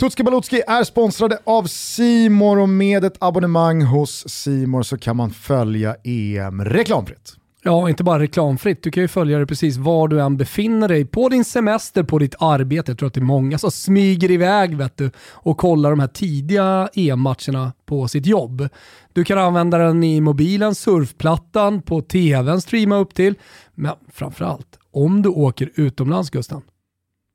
Tutski 0.00 0.22
Balutski 0.22 0.62
är 0.66 0.84
sponsrade 0.84 1.38
av 1.44 1.64
Simor 1.64 2.58
och 2.58 2.68
med 2.68 3.04
ett 3.04 3.16
abonnemang 3.18 3.82
hos 3.82 4.28
Simor 4.28 4.82
så 4.82 4.98
kan 4.98 5.16
man 5.16 5.30
följa 5.30 5.96
EM 6.04 6.64
reklamfritt. 6.64 7.36
Ja, 7.62 7.88
inte 7.88 8.04
bara 8.04 8.18
reklamfritt. 8.18 8.82
Du 8.82 8.90
kan 8.90 9.02
ju 9.02 9.08
följa 9.08 9.38
det 9.38 9.46
precis 9.46 9.76
var 9.76 10.08
du 10.08 10.20
än 10.20 10.36
befinner 10.36 10.88
dig. 10.88 11.04
På 11.04 11.28
din 11.28 11.44
semester, 11.44 12.02
på 12.02 12.18
ditt 12.18 12.34
arbete. 12.38 12.90
Jag 12.90 12.98
tror 12.98 13.06
att 13.06 13.14
det 13.14 13.20
är 13.20 13.24
många 13.24 13.58
som 13.58 13.70
smyger 13.70 14.30
iväg 14.30 14.76
vet 14.76 14.96
du, 14.96 15.10
och 15.18 15.58
kollar 15.58 15.90
de 15.90 16.00
här 16.00 16.08
tidiga 16.08 16.88
EM-matcherna 16.94 17.72
på 17.86 18.08
sitt 18.08 18.26
jobb. 18.26 18.68
Du 19.12 19.24
kan 19.24 19.38
använda 19.38 19.78
den 19.78 20.04
i 20.04 20.20
mobilen, 20.20 20.74
surfplattan, 20.74 21.82
på 21.82 22.02
tvn 22.02 22.60
streama 22.60 22.96
upp 22.96 23.14
till. 23.14 23.34
Men 23.74 23.94
framförallt, 24.12 24.78
om 24.90 25.22
du 25.22 25.28
åker 25.28 25.70
utomlands 25.74 26.30
Gusten, 26.30 26.62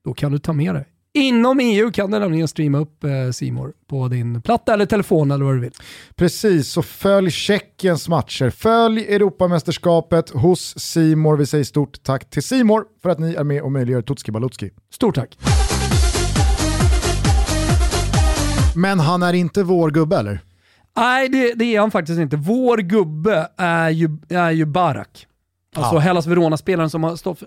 då 0.06 0.14
kan 0.14 0.32
du 0.32 0.40
ta 0.40 0.54
med 0.54 0.76
dig 0.76 0.86
Inom 1.18 1.60
EU 1.60 1.92
kan 1.92 2.12
du 2.12 2.20
nämligen 2.20 2.48
streama 2.48 2.78
upp 2.78 3.04
eh, 3.04 3.32
Simor 3.32 3.74
på 3.88 4.08
din 4.08 4.42
platta 4.42 4.74
eller 4.74 4.86
telefon 4.86 5.32
eller 5.32 5.46
vad 5.46 5.56
du 5.56 5.60
vill. 5.60 5.74
Precis, 6.16 6.70
så 6.70 6.82
följ 6.82 7.32
Tjeckiens 7.32 8.10
matcher. 8.10 8.50
Följ 8.50 9.02
Europamästerskapet 9.02 10.30
hos 10.30 10.80
Simor. 10.80 11.38
Vi 11.38 11.46
säger 11.46 11.64
stort 11.64 12.04
tack 12.04 12.30
till 12.30 12.44
Simor 12.44 12.86
för 13.02 13.10
att 13.10 13.20
ni 13.20 13.34
är 13.34 13.44
med 13.44 13.62
och 13.62 13.72
möjliggör 13.72 14.02
Tutski 14.02 14.32
Balutski. 14.32 14.70
Stort 14.94 15.16
tack. 15.16 15.38
Men 18.76 19.00
han 19.00 19.24
är 19.24 19.34
inte 19.34 19.64
vår 19.64 19.92
gubbe 19.92 20.18
eller? 20.18 20.40
Nej, 20.96 21.30
det, 21.30 21.54
det 21.54 21.76
är 21.76 21.80
han 21.80 21.92
faktiskt 21.92 22.20
inte. 22.20 22.38
Vår 22.38 22.78
gubbe 22.78 23.50
är 23.58 23.90
ju, 23.90 24.10
är 24.30 24.52
ju 24.52 24.66
Barak. 24.66 25.28
Alltså 25.76 25.96
ja. 25.96 26.00
Hellas 26.00 26.28
Verona-spelaren 26.28 26.90
som 26.90 27.04
har 27.04 27.16
stått 27.16 27.44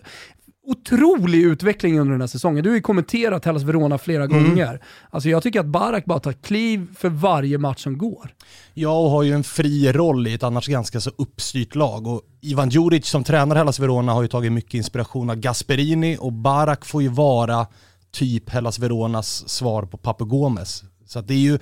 otrolig 0.70 1.38
utveckling 1.42 2.00
under 2.00 2.12
den 2.12 2.20
här 2.20 2.28
säsongen. 2.28 2.64
Du 2.64 2.70
har 2.70 2.74
ju 2.76 2.82
kommenterat 2.82 3.44
Hellas 3.44 3.62
Verona 3.62 3.98
flera 3.98 4.24
Mm. 4.24 4.44
gånger. 4.48 4.80
Alltså 5.10 5.28
jag 5.28 5.42
tycker 5.42 5.60
att 5.60 5.66
Barak 5.66 6.04
bara 6.04 6.18
tar 6.20 6.32
kliv 6.32 6.86
för 6.98 7.08
varje 7.08 7.58
match 7.58 7.82
som 7.82 7.98
går. 7.98 8.34
Ja, 8.74 8.98
och 8.98 9.10
har 9.10 9.22
ju 9.22 9.32
en 9.32 9.44
fri 9.44 9.92
roll 9.92 10.26
i 10.26 10.34
ett 10.34 10.42
annars 10.42 10.66
ganska 10.66 11.00
så 11.00 11.10
uppstyrt 11.18 11.74
lag. 11.74 12.06
Och 12.06 12.22
Ivan 12.40 12.68
Djuric 12.70 13.06
som 13.06 13.24
tränar 13.24 13.56
Hellas 13.56 13.78
Verona 13.80 14.12
har 14.12 14.22
ju 14.22 14.28
tagit 14.28 14.52
mycket 14.52 14.74
inspiration 14.74 15.30
av 15.30 15.36
Gasperini 15.36 16.16
och 16.20 16.32
Barak 16.32 16.84
får 16.84 17.02
ju 17.02 17.08
vara 17.08 17.66
typ 18.12 18.50
Hellas 18.50 18.78
Veronas 18.78 19.48
svar 19.48 19.82
på 19.82 19.96
Papu 19.96 20.24
Gomes. 20.24 20.82
Så 21.06 21.20
det 21.20 21.34
är 21.34 21.38
ju 21.38 21.58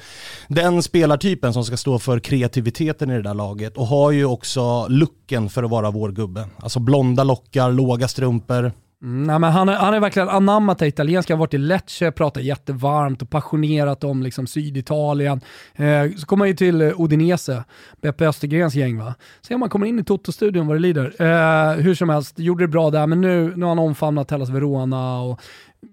den 0.49 0.83
spelartypen 0.83 1.53
som 1.53 1.65
ska 1.65 1.77
stå 1.77 1.99
för 1.99 2.19
kreativiteten 2.21 3.11
i 3.11 3.15
det 3.15 3.23
där 3.23 3.35
laget 3.35 3.77
och 3.77 3.87
har 3.87 4.11
ju 4.11 4.25
också 4.25 4.87
looken 4.89 5.49
för 5.49 5.63
att 5.65 5.71
vara 5.71 5.91
vår 5.91 6.13
gubbe. 6.13 6.49
Alltså 6.59 6.81
blonda 6.81 7.25
lockar, 7.25 7.73
låga 7.73 8.09
strumpor. 8.09 8.73
Mm, 9.03 9.23
nej, 9.23 9.39
men 9.39 9.53
han, 9.53 9.69
har- 9.69 9.75
han 9.75 9.93
har 9.93 10.01
verkligen 10.01 10.29
anammat 10.29 10.79
det 10.79 10.87
italienska, 10.87 11.35
har 11.35 11.39
varit 11.39 11.55
i 11.55 11.59
Lecce, 11.59 12.11
pratar 12.13 12.41
jättevarmt 12.41 13.23
och 13.23 13.31
passionerat 13.31 14.05
om 14.05 14.23
liksom, 14.23 14.47
Syditalien. 14.47 15.41
Eh, 15.75 16.17
så 16.17 16.27
kommer 16.27 16.43
han 16.45 16.49
ju 16.49 16.55
till 16.57 16.83
eh, 16.83 17.01
Udinese, 17.01 17.65
Beppe 18.03 18.27
Östergrens 18.29 18.75
gäng 18.75 18.99
va. 18.99 19.15
Se 19.43 19.55
om 19.55 19.63
han 19.63 19.71
kommer 19.71 19.87
in 19.87 19.99
i 19.99 20.05
Toto-studion 20.05 20.67
vad 20.67 20.77
det 20.77 20.81
lider. 20.81 21.15
Eh, 21.23 21.73
hur 21.77 21.95
som 21.95 22.09
helst, 22.09 22.39
gjorde 22.39 22.65
det 22.65 22.69
bra 22.69 22.91
där, 22.91 23.07
men 23.07 23.21
nu, 23.21 23.53
nu 23.57 23.63
har 23.65 23.69
han 23.69 23.79
omfamnat 23.79 24.31
Hellas 24.31 24.49
Verona 24.51 25.21
och 25.21 25.41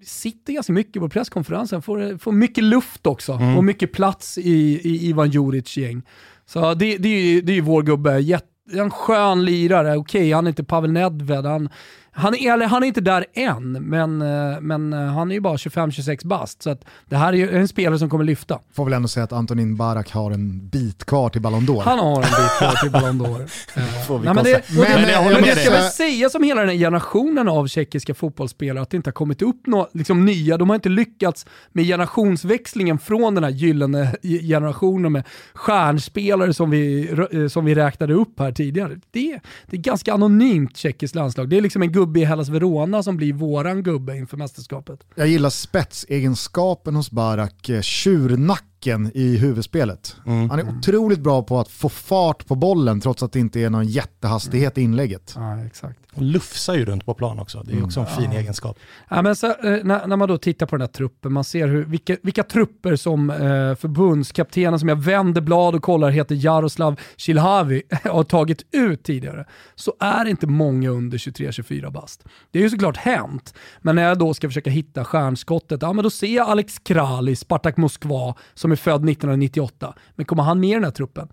sitter 0.05 0.53
ganska 0.53 0.73
mycket 0.73 1.01
på 1.01 1.09
presskonferensen, 1.09 1.81
får, 1.81 2.17
får 2.17 2.31
mycket 2.31 2.63
luft 2.63 3.07
också 3.07 3.33
och 3.57 3.63
mycket 3.63 3.91
plats 3.93 4.37
i, 4.37 4.41
i 4.83 5.07
Ivan 5.09 5.29
Juric 5.29 5.77
gäng. 5.77 6.01
Så 6.45 6.73
det, 6.73 6.97
det, 6.97 7.09
är 7.09 7.21
ju, 7.21 7.41
det 7.41 7.51
är 7.51 7.55
ju 7.55 7.61
vår 7.61 7.83
gubbe, 7.83 8.19
Jätte, 8.19 8.47
en 8.73 8.89
skön 8.91 9.45
lirare, 9.45 9.97
okej 9.97 10.31
han 10.31 10.45
är 10.47 10.49
inte 10.49 10.63
Pavel 10.63 10.91
Nedved, 10.91 11.45
han, 11.45 11.69
han, 12.15 12.35
är, 12.35 12.53
eller, 12.53 12.65
han 12.65 12.83
är 12.83 12.87
inte 12.87 13.01
där 13.01 13.25
än, 13.33 13.71
men, 13.71 14.21
eh, 14.21 14.61
men 14.61 14.93
eh, 14.93 14.99
han 14.99 15.31
är 15.31 15.35
ju 15.35 15.41
bara 15.41 15.55
25-26 15.55 16.27
bast. 16.27 16.61
Så 16.61 16.69
att 16.69 16.85
det 17.05 17.15
här 17.15 17.33
är 17.33 17.37
ju 17.37 17.57
en 17.57 17.67
spelare 17.67 17.99
som 17.99 18.09
kommer 18.09 18.23
lyfta. 18.23 18.59
Får 18.73 18.85
väl 18.85 18.93
ändå 18.93 19.07
säga 19.07 19.23
att 19.23 19.33
Antonin 19.33 19.75
Barak 19.75 20.11
har 20.11 20.31
en 20.31 20.67
bit 20.67 21.05
kvar 21.05 21.29
till 21.29 21.41
Ballon 21.41 21.63
d'Or. 21.63 21.81
Han 21.81 21.99
har 21.99 22.15
en 22.15 22.21
bit 22.21 22.57
kvar 22.59 22.75
till 22.81 22.91
Ballon 22.91 23.21
d'Or. 23.21 23.49
Eh, 23.75 24.05
Får 24.07 24.19
vi 24.19 24.25
Nej, 24.25 24.33
men 24.33 24.43
det, 24.43 24.63
Men, 24.69 25.01
men, 25.01 25.09
jag 25.09 25.23
håller 25.23 25.41
det 25.41 25.55
ska 25.55 25.69
väl 25.69 25.89
sägas 25.89 26.35
om 26.35 26.43
hela 26.43 26.61
den 26.61 26.69
här 26.69 26.77
generationen 26.77 27.47
av 27.49 27.67
tjeckiska 27.67 28.13
fotbollsspelare, 28.13 28.81
att 28.81 28.89
det 28.89 28.97
inte 28.97 29.07
har 29.07 29.13
kommit 29.13 29.41
upp 29.41 29.67
några 29.67 29.87
liksom, 29.93 30.25
nya. 30.25 30.57
De 30.57 30.69
har 30.69 30.75
inte 30.75 30.89
lyckats 30.89 31.45
med 31.71 31.85
generationsväxlingen 31.85 32.99
från 32.99 33.35
den 33.35 33.43
här 33.43 33.51
gyllene 33.51 34.15
generationen 34.21 35.11
med 35.11 35.23
stjärnspelare 35.53 36.53
som 36.53 36.69
vi, 36.69 37.09
som 37.49 37.65
vi 37.65 37.75
räknade 37.75 38.13
upp 38.13 38.39
här 38.39 38.51
tidigare. 38.51 38.99
Det, 39.11 39.39
det 39.65 39.77
är 39.77 39.81
ganska 39.81 40.13
anonymt 40.13 40.77
tjeckiskt 40.77 41.15
landslag. 41.15 41.49
Det 41.49 41.57
är 41.57 41.61
liksom 41.61 41.81
en 41.81 41.91
gubbe 42.05 42.19
i 42.19 42.25
Hellas 42.25 42.49
Verona 42.49 43.03
som 43.03 43.17
blir 43.17 43.33
våran 43.33 43.83
gubbe 43.83 44.17
inför 44.17 44.37
mästerskapet. 44.37 44.99
Jag 45.15 45.27
gillar 45.27 45.49
spetsegenskapen 45.49 46.95
hos 46.95 47.11
Barak, 47.11 47.69
eh, 47.69 47.81
tjurnack 47.81 48.63
tjurnacken 48.83 49.11
i 49.13 49.37
huvudspelet. 49.37 50.15
Mm. 50.25 50.49
Han 50.49 50.59
är 50.59 50.77
otroligt 50.77 51.19
bra 51.19 51.43
på 51.43 51.59
att 51.59 51.67
få 51.67 51.89
fart 51.89 52.47
på 52.47 52.55
bollen 52.55 53.01
trots 53.01 53.23
att 53.23 53.31
det 53.31 53.39
inte 53.39 53.59
är 53.59 53.69
någon 53.69 53.87
jättehastighet 53.87 54.77
i 54.77 54.81
inlägget. 54.81 55.33
Ja, 55.35 55.65
exakt. 55.65 55.99
Och 56.15 56.21
lufsar 56.21 56.75
ju 56.75 56.85
runt 56.85 57.05
på 57.05 57.13
plan 57.13 57.39
också. 57.39 57.63
Det 57.63 57.71
är 57.71 57.75
ju 57.75 57.83
också 57.83 57.99
en 57.99 58.05
fin 58.05 58.31
egenskap. 58.31 58.77
Ja, 59.09 59.21
men 59.21 59.35
så, 59.35 59.47
eh, 59.47 59.53
när, 59.83 60.07
när 60.07 60.15
man 60.15 60.27
då 60.27 60.37
tittar 60.37 60.65
på 60.65 60.75
den 60.75 60.81
här 60.81 60.87
truppen, 60.87 61.33
man 61.33 61.43
ser 61.43 61.67
hur, 61.67 61.85
vilka, 61.85 62.17
vilka 62.23 62.43
trupper 62.43 62.95
som 62.95 63.29
eh, 63.29 63.37
förbundskaptenen 63.75 64.79
som 64.79 64.89
jag 64.89 64.95
vänder 64.95 65.41
blad 65.41 65.75
och 65.75 65.83
kollar 65.83 66.09
heter 66.09 66.45
Jaroslav 66.45 66.99
Cilhavi 67.17 67.83
har 68.03 68.23
tagit 68.23 68.61
ut 68.71 69.03
tidigare, 69.03 69.45
så 69.75 69.93
är 69.99 70.23
det 70.23 70.29
inte 70.29 70.47
många 70.47 70.89
under 70.89 71.17
23-24 71.17 71.91
bast. 71.91 72.23
Det 72.51 72.59
är 72.59 72.63
ju 72.63 72.69
såklart 72.69 72.97
hänt, 72.97 73.53
men 73.81 73.95
när 73.95 74.03
jag 74.03 74.19
då 74.19 74.33
ska 74.33 74.47
försöka 74.47 74.69
hitta 74.69 75.05
stjärnskottet, 75.05 75.81
ja 75.81 75.93
men 75.93 76.03
då 76.03 76.09
ser 76.09 76.35
jag 76.35 76.49
Alex 76.49 76.79
Kral 76.79 77.29
i 77.29 77.35
Spartak 77.35 77.77
Moskva 77.77 78.35
som 78.53 78.71
är 78.73 78.77
född 78.77 79.09
1998. 79.09 79.93
Men 80.15 80.25
kommer 80.25 80.43
han 80.43 80.59
med 80.59 80.69
i 80.69 80.73
den 80.73 80.83
här 80.83 80.91
truppen? 80.91 81.27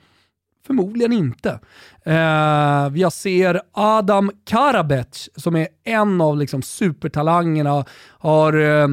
Förmodligen 0.67 1.13
inte. 1.13 1.61
Eh, 2.05 2.91
jag 2.95 3.13
ser 3.13 3.61
Adam 3.73 4.31
Karabec 4.45 5.29
som 5.37 5.57
är 5.57 5.69
en 5.85 6.21
av 6.21 6.39
liksom 6.39 6.63
supertalangerna, 6.63 7.85
har 8.09 8.53
eh, 8.53 8.89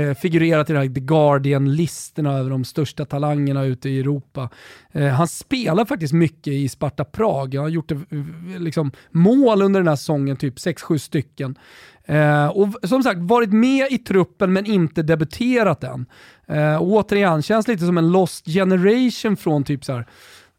eh 0.00 0.14
figurerat 0.14 0.70
i 0.70 0.72
den 0.72 0.82
här 0.82 0.94
The 0.94 1.00
Guardian-listorna 1.00 2.38
över 2.38 2.50
de 2.50 2.64
största 2.64 3.04
talangerna 3.04 3.64
ute 3.64 3.88
i 3.88 4.00
Europa. 4.00 4.48
Eh, 4.92 5.08
han 5.08 5.28
spelar 5.28 5.84
faktiskt 5.84 6.12
mycket 6.12 6.52
i 6.52 6.68
Sparta 6.68 7.04
Prag. 7.04 7.54
Han 7.54 7.64
har 7.64 7.70
gjort 7.70 7.90
eh, 7.90 7.98
eh, 8.10 8.60
liksom, 8.60 8.92
mål 9.10 9.62
under 9.62 9.80
den 9.80 9.88
här 9.88 9.96
säsongen, 9.96 10.36
typ 10.36 10.56
6-7 10.56 10.98
stycken. 10.98 11.58
Eh, 12.04 12.46
och 12.46 12.68
som 12.82 13.02
sagt, 13.02 13.20
varit 13.20 13.52
med 13.52 13.86
i 13.90 13.98
truppen 13.98 14.52
men 14.52 14.66
inte 14.66 15.02
debuterat 15.02 15.84
än. 15.84 16.06
Eh, 16.46 16.78
återigen, 16.80 17.42
känns 17.42 17.68
lite 17.68 17.86
som 17.86 17.98
en 17.98 18.12
lost 18.12 18.46
generation 18.46 19.36
från 19.36 19.64
typ 19.64 19.84
så 19.84 19.92
här, 19.92 20.06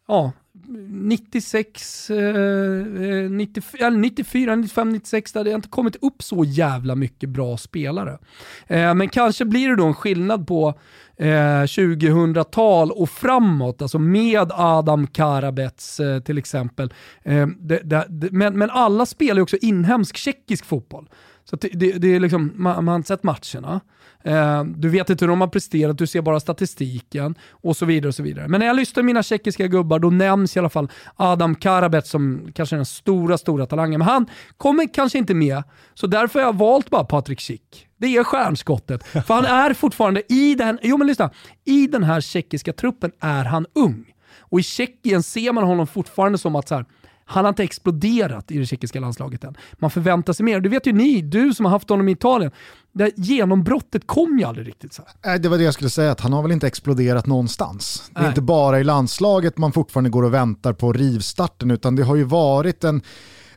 ja, 0.08 0.32
96, 0.68 2.10
eh, 2.10 3.30
94, 3.30 3.90
94, 3.90 4.56
95, 4.56 4.92
96, 4.92 5.32
där 5.32 5.44
det 5.44 5.50
har 5.50 5.56
inte 5.56 5.68
kommit 5.68 5.96
upp 5.96 6.22
så 6.22 6.44
jävla 6.44 6.94
mycket 6.94 7.28
bra 7.28 7.56
spelare. 7.56 8.18
Eh, 8.66 8.94
men 8.94 9.08
kanske 9.08 9.44
blir 9.44 9.68
det 9.68 9.76
då 9.76 9.86
en 9.86 9.94
skillnad 9.94 10.46
på 10.46 10.74
eh, 11.16 11.62
2000-tal 11.62 12.90
och 12.90 13.10
framåt, 13.10 13.82
alltså 13.82 13.98
med 13.98 14.52
Adam 14.52 15.06
Karabets 15.06 16.00
eh, 16.00 16.20
till 16.20 16.38
exempel. 16.38 16.94
Eh, 17.22 17.46
det, 17.46 17.80
det, 17.84 18.06
det, 18.08 18.32
men, 18.32 18.58
men 18.58 18.70
alla 18.70 19.06
spelar 19.06 19.36
ju 19.36 19.42
också 19.42 19.56
inhemsk 19.60 20.16
tjeckisk 20.16 20.64
fotboll. 20.64 21.08
Så 21.44 21.56
det, 21.56 21.68
det, 21.68 21.92
det 21.92 22.08
är 22.08 22.20
liksom, 22.20 22.52
man, 22.54 22.84
man 22.84 22.94
har 22.94 23.02
sett 23.02 23.22
matcherna. 23.22 23.80
Eh, 24.24 24.64
du 24.64 24.88
vet 24.88 25.10
inte 25.10 25.24
hur 25.24 25.28
de 25.28 25.40
har 25.40 25.48
presterat, 25.48 25.98
du 25.98 26.06
ser 26.06 26.22
bara 26.22 26.40
statistiken 26.40 27.34
och 27.50 27.76
så 27.76 27.86
vidare. 27.86 28.08
och 28.08 28.14
så 28.14 28.22
vidare. 28.22 28.48
Men 28.48 28.60
när 28.60 28.66
jag 28.66 28.76
lyssnar 28.76 29.02
på 29.02 29.04
mina 29.04 29.22
tjeckiska 29.22 29.66
gubbar, 29.66 29.98
då 29.98 30.10
nämns 30.10 30.56
i 30.56 30.58
alla 30.58 30.68
fall 30.68 30.90
Adam 31.16 31.54
Karabet 31.54 32.06
som 32.06 32.52
kanske 32.54 32.76
är 32.76 32.78
den 32.78 32.86
stora, 32.86 33.38
stora 33.38 33.66
talangen. 33.66 33.98
Men 33.98 34.08
han 34.08 34.26
kommer 34.56 34.94
kanske 34.94 35.18
inte 35.18 35.34
med, 35.34 35.62
så 35.94 36.06
därför 36.06 36.38
har 36.38 36.46
jag 36.46 36.56
valt 36.56 36.90
bara 36.90 37.04
Patrik 37.04 37.40
Schick. 37.40 37.88
Det 37.96 38.16
är 38.16 38.24
stjärnskottet. 38.24 39.04
För 39.26 39.34
han 39.34 39.44
är 39.44 39.74
fortfarande 39.74 40.22
i 40.32 40.54
den, 40.54 40.78
jo 40.82 40.96
men 40.96 41.06
lyssna, 41.06 41.30
i 41.64 41.86
den 41.86 42.04
här 42.04 42.20
tjeckiska 42.20 42.72
truppen 42.72 43.12
är 43.20 43.44
han 43.44 43.66
ung. 43.74 44.04
Och 44.38 44.60
i 44.60 44.62
Tjeckien 44.62 45.22
ser 45.22 45.52
man 45.52 45.64
honom 45.64 45.86
fortfarande 45.86 46.38
som 46.38 46.56
att 46.56 46.68
så 46.68 46.74
här, 46.74 46.84
han 47.24 47.44
har 47.44 47.48
inte 47.48 47.62
exploderat 47.62 48.50
i 48.50 48.58
det 48.58 48.66
tjeckiska 48.66 49.00
landslaget 49.00 49.44
än. 49.44 49.54
Man 49.72 49.90
förväntar 49.90 50.32
sig 50.32 50.44
mer. 50.44 50.60
Det 50.60 50.68
vet 50.68 50.86
ju 50.86 50.92
ni, 50.92 51.22
du 51.22 51.54
som 51.54 51.64
har 51.64 51.70
haft 51.72 51.88
honom 51.88 52.08
i 52.08 52.12
Italien. 52.12 52.50
Det 52.92 53.12
genombrottet 53.16 54.06
kom 54.06 54.38
ju 54.38 54.44
aldrig 54.44 54.68
riktigt 54.68 54.92
så 54.92 55.02
här. 55.02 55.30
Nej, 55.30 55.38
Det 55.38 55.48
var 55.48 55.58
det 55.58 55.64
jag 55.64 55.74
skulle 55.74 55.90
säga, 55.90 56.10
att 56.12 56.20
han 56.20 56.32
har 56.32 56.42
väl 56.42 56.52
inte 56.52 56.66
exploderat 56.66 57.26
någonstans. 57.26 58.10
Det 58.14 58.18
är 58.18 58.22
Nej. 58.22 58.28
inte 58.28 58.42
bara 58.42 58.80
i 58.80 58.84
landslaget 58.84 59.58
man 59.58 59.72
fortfarande 59.72 60.10
går 60.10 60.22
och 60.22 60.34
väntar 60.34 60.72
på 60.72 60.92
rivstarten, 60.92 61.70
utan 61.70 61.96
det 61.96 62.02
har 62.02 62.16
ju 62.16 62.24
varit 62.24 62.84
en, 62.84 63.02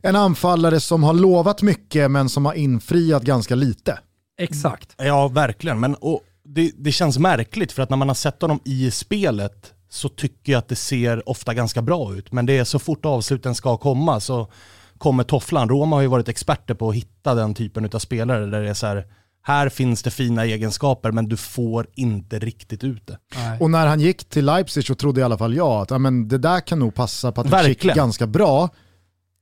en 0.01 0.15
anfallare 0.15 0.80
som 0.80 1.03
har 1.03 1.13
lovat 1.13 1.62
mycket 1.62 2.12
men 2.12 2.30
som 2.30 2.45
har 2.45 2.53
infriat 2.53 3.23
ganska 3.23 3.56
lite. 3.56 3.99
Exakt. 4.39 4.95
Ja, 4.97 5.27
verkligen. 5.27 5.80
Men 5.80 5.95
och 5.95 6.21
det, 6.45 6.71
det 6.77 6.91
känns 6.91 7.19
märkligt 7.19 7.71
för 7.71 7.84
att 7.84 7.89
när 7.89 7.97
man 7.97 8.08
har 8.08 8.15
sett 8.15 8.41
honom 8.41 8.60
i 8.65 8.91
spelet 8.91 9.73
så 9.89 10.10
tycker 10.10 10.52
jag 10.52 10.60
att 10.60 10.67
det 10.67 10.76
ser 10.76 11.30
ofta 11.30 11.54
ganska 11.54 11.82
bra 11.82 12.15
ut. 12.15 12.32
Men 12.32 12.45
det 12.45 12.58
är 12.58 12.63
så 12.63 12.80
fort 12.80 13.06
avsluten 13.06 13.56
ska 13.56 13.78
komma 13.78 14.19
så 14.19 14.52
kommer 14.97 15.23
tofflan. 15.23 15.69
Roma 15.69 15.95
har 15.95 16.02
ju 16.02 16.08
varit 16.08 16.30
experter 16.30 16.73
på 16.73 16.89
att 16.89 16.95
hitta 16.95 17.36
den 17.36 17.54
typen 17.54 17.89
av 17.93 18.00
spelare 18.00 18.45
där 18.45 18.62
det 18.62 18.69
är 18.69 18.73
så 18.73 18.88
här, 18.88 19.06
här 19.41 19.69
finns 19.69 20.04
det 20.04 20.12
fina 20.12 20.45
egenskaper 20.45 21.12
men 21.12 21.30
du 21.30 21.38
får 21.38 21.88
inte 21.93 22.39
riktigt 22.39 22.84
ut 22.84 23.08
det. 23.08 23.17
Nej. 23.36 23.60
Och 23.60 23.71
när 23.71 23.88
han 23.88 24.00
gick 24.00 24.30
till 24.30 24.45
Leipzig 24.45 24.86
så 24.86 24.95
trodde 24.95 25.21
i 25.21 25.23
alla 25.23 25.38
fall 25.38 25.56
jag 25.56 25.82
att 25.82 25.91
ja, 25.91 25.97
men 25.97 26.28
det 26.28 26.38
där 26.38 26.60
kan 26.60 26.80
nog 26.80 26.95
passa 26.95 27.32
Patrik 27.32 27.82
Schick 27.82 27.95
ganska 27.95 28.28
bra. 28.28 28.69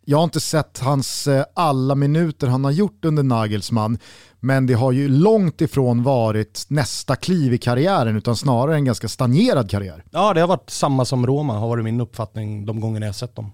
Jag 0.08 0.18
har 0.18 0.24
inte 0.24 0.40
sett 0.40 0.80
hans 0.80 1.28
eh, 1.28 1.46
alla 1.56 1.96
minuter 1.96 2.48
han 2.48 2.64
har 2.64 2.72
gjort 2.72 3.06
under 3.06 3.24
Nagelsmann, 3.24 3.98
men 4.46 4.66
det 4.66 4.74
har 4.74 4.92
ju 4.92 5.08
långt 5.08 5.62
ifrån 5.62 6.04
varit 6.04 6.66
nästa 6.68 7.16
kliv 7.16 7.54
i 7.54 7.58
karriären, 7.58 8.18
utan 8.18 8.36
snarare 8.36 8.76
en 8.76 8.86
ganska 8.86 9.08
stagnerad 9.08 9.70
karriär. 9.70 10.04
Ja, 10.12 10.34
det 10.34 10.42
har 10.42 10.48
varit 10.48 10.70
samma 10.70 11.06
som 11.06 11.28
Roma 11.28 11.54
har 11.54 11.68
varit 11.68 11.84
min 11.84 12.02
uppfattning 12.02 12.66
de 12.66 12.80
gångerna 12.80 13.06
jag 13.06 13.10
har 13.10 13.14
sett 13.14 13.36
dem. 13.36 13.52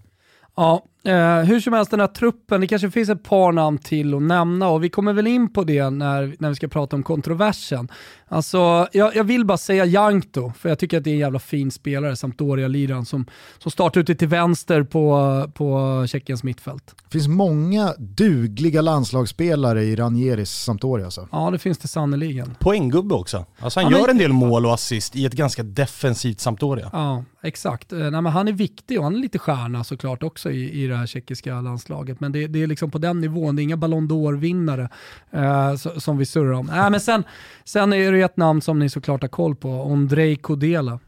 Ja, 0.56 0.84
eh, 1.06 1.38
hur 1.40 1.60
som 1.60 1.74
helst 1.74 1.92
den 1.92 2.00
här 2.00 2.08
truppen, 2.08 2.62
det 2.62 2.68
kanske 2.68 2.92
finns 2.92 3.10
ett 3.10 3.24
par 3.24 3.52
namn 3.52 3.78
till 3.78 4.14
att 4.14 4.22
nämna 4.22 4.68
och 4.70 4.84
vi 4.84 4.90
kommer 4.90 5.14
väl 5.14 5.28
in 5.28 5.54
på 5.54 5.64
det 5.64 5.90
när, 5.90 6.36
när 6.40 6.50
vi 6.50 6.56
ska 6.56 6.68
prata 6.68 6.96
om 6.96 7.04
kontroversen. 7.04 7.88
Alltså, 8.28 8.88
jag, 8.92 9.16
jag 9.16 9.24
vill 9.24 9.46
bara 9.46 9.58
säga 9.58 9.86
Jankto, 9.86 10.52
för 10.60 10.70
jag 10.70 10.80
tycker 10.80 10.98
att 10.98 11.04
det 11.04 11.10
är 11.10 11.14
en 11.14 11.20
jävla 11.20 11.40
fin 11.40 11.72
spelare, 11.72 12.16
Sampdoria-liraren, 12.16 13.06
som, 13.06 13.26
som 13.60 13.72
startar 13.72 14.02
ute 14.02 14.16
till 14.16 14.28
vänster 14.28 14.84
på, 14.84 15.52
på 15.54 16.06
Tjeckiens 16.08 16.44
mittfält. 16.44 16.96
Det 17.04 17.12
finns 17.12 17.28
många 17.28 17.94
dugliga 17.98 18.82
landslagsspelare 18.82 19.84
i 19.84 19.96
Ranieris 19.96 20.50
Sampdoria. 20.52 21.06
Alltså. 21.06 21.28
Ja, 21.32 21.50
det 21.52 21.60
finns 21.60 21.78
det 21.78 21.88
sannerligen. 21.88 22.56
Poänggubbe 22.60 23.16
också. 23.16 23.46
Alltså 23.60 23.80
han 23.80 23.84
Ja, 23.86 23.90
men- 23.92 24.00
gör 24.02 24.10
en 24.10 24.18
del 24.18 24.34
mål 24.34 24.66
och 24.66 24.74
assist 24.74 25.16
i 25.16 25.26
ett 25.26 25.34
ganska 25.34 25.64
defensivt 25.64 26.40
Sampdoria. 26.40 26.90
Ja, 26.94 27.24
exakt. 27.44 27.92
Eh, 27.94 28.00
Nej, 28.00 28.12
men 28.12 28.26
han 28.26 28.48
är 28.48 28.52
viktig 28.54 28.98
och 28.98 29.04
han 29.04 29.16
är 29.16 29.20
lite 29.20 29.40
stjärna 29.40 29.84
såklart 29.84 30.24
också 30.24 30.52
i, 30.52 30.84
i 30.84 30.88
det 30.92 30.98
här 30.98 31.06
tjeckiska 31.06 31.62
landslaget. 31.62 32.20
Men 32.20 32.32
det, 32.32 32.48
det 32.48 32.64
är 32.64 32.68
liksom 32.68 32.92
på 32.92 32.98
den 32.98 33.22
nivån, 33.22 33.56
det 33.56 33.62
är 33.62 33.64
inga 33.64 33.78
Ballon 33.78 34.08
d'Or-vinnare 34.08 34.90
eh, 35.32 35.76
som 36.00 36.18
vi 36.18 36.26
surrar 36.26 36.52
om. 36.52 36.70
Äh, 36.70 36.90
men 36.90 37.00
sen, 37.00 37.24
sen 37.64 37.94
är 37.94 38.12
det 38.12 38.22
ett 38.22 38.38
namn 38.38 38.62
som 38.62 38.80
ni 38.80 38.90
såklart 38.90 39.22
har 39.22 39.30
koll 39.30 39.56
på, 39.56 39.70
Ondrej 39.70 40.36
Kodela. 40.36 41.00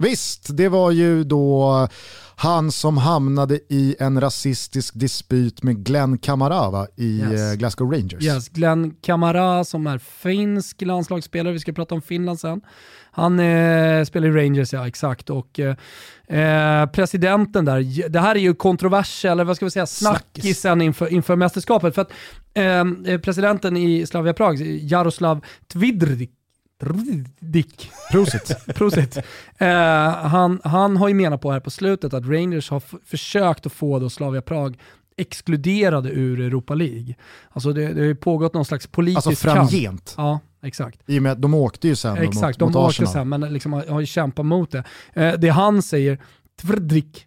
Visst, 0.00 0.56
det 0.56 0.68
var 0.68 0.90
ju 0.90 1.24
då 1.24 1.88
han 2.36 2.72
som 2.72 2.98
hamnade 2.98 3.60
i 3.68 3.96
en 3.98 4.20
rasistisk 4.20 4.94
dispyt 4.94 5.62
med 5.62 5.84
Glenn 5.84 6.18
Kamara 6.18 6.86
i 6.96 7.20
yes. 7.20 7.40
Eh, 7.40 7.58
Glasgow 7.58 7.92
Rangers. 7.92 8.24
Yes, 8.24 8.48
Glenn 8.48 8.94
Kamara 9.02 9.64
som 9.64 9.86
är 9.86 9.98
finsk 9.98 10.82
landslagsspelare, 10.82 11.52
vi 11.52 11.60
ska 11.60 11.72
prata 11.72 11.94
om 11.94 12.02
Finland 12.02 12.40
sen. 12.40 12.60
Han 13.12 13.40
eh, 13.40 14.04
spelar 14.04 14.28
i 14.28 14.44
Rangers, 14.44 14.72
ja 14.72 14.88
exakt. 14.88 15.30
Och 15.30 15.60
eh, 15.60 16.86
presidenten 16.86 17.64
där, 17.64 18.08
det 18.08 18.20
här 18.20 18.34
är 18.34 18.40
ju 18.40 18.54
kontrovers, 18.54 19.24
eller 19.24 19.44
vad 19.44 19.56
ska 19.56 19.66
vi 19.66 19.70
säga, 19.70 19.86
snackisen 19.86 20.80
inför, 20.80 21.12
inför 21.12 21.36
mästerskapet. 21.36 21.94
För 21.94 22.02
att 22.02 22.12
eh, 22.54 23.18
presidenten 23.20 23.76
i 23.76 24.06
Slavia 24.06 24.32
Prag, 24.32 24.56
Jaroslav 24.60 25.44
Tvidrik, 25.72 26.30
Dick. 27.38 27.90
Prosit. 28.10 28.66
Prosit. 28.74 29.16
Uh, 29.62 29.68
han, 30.08 30.60
han 30.64 30.96
har 30.96 31.08
ju 31.08 31.14
menat 31.14 31.40
på 31.40 31.52
här 31.52 31.60
på 31.60 31.70
slutet 31.70 32.14
att 32.14 32.26
Rangers 32.26 32.70
har 32.70 32.82
försökt 33.06 33.66
att 33.66 33.72
få 33.72 33.98
då 33.98 34.10
Slavia 34.10 34.42
Prag 34.42 34.78
exkluderade 35.20 36.10
ur 36.10 36.40
Europa 36.40 36.74
League. 36.74 37.14
Alltså 37.50 37.72
det, 37.72 37.92
det 37.92 38.06
har 38.06 38.14
pågått 38.14 38.54
någon 38.54 38.64
slags 38.64 38.86
politisk 38.86 39.26
Alltså 39.26 39.48
framgent. 39.48 40.14
Kamp. 40.16 40.26
Ja, 40.26 40.40
exakt. 40.62 41.00
I 41.06 41.18
och 41.18 41.22
med 41.22 41.32
att 41.32 41.42
de 41.42 41.54
åkte 41.54 41.88
ju 41.88 41.96
sen 41.96 42.16
Exakt, 42.16 42.60
mot, 42.60 42.72
de 42.72 42.78
mot 42.78 42.88
åkte 42.88 43.06
sen 43.06 43.28
men 43.28 43.40
liksom 43.40 43.72
har, 43.72 43.86
har 43.86 44.00
ju 44.00 44.06
kämpat 44.06 44.46
mot 44.46 44.70
det. 44.70 44.84
Uh, 45.16 45.32
det 45.38 45.48
han 45.48 45.82
säger, 45.82 46.18
Tvrdrik, 46.60 47.26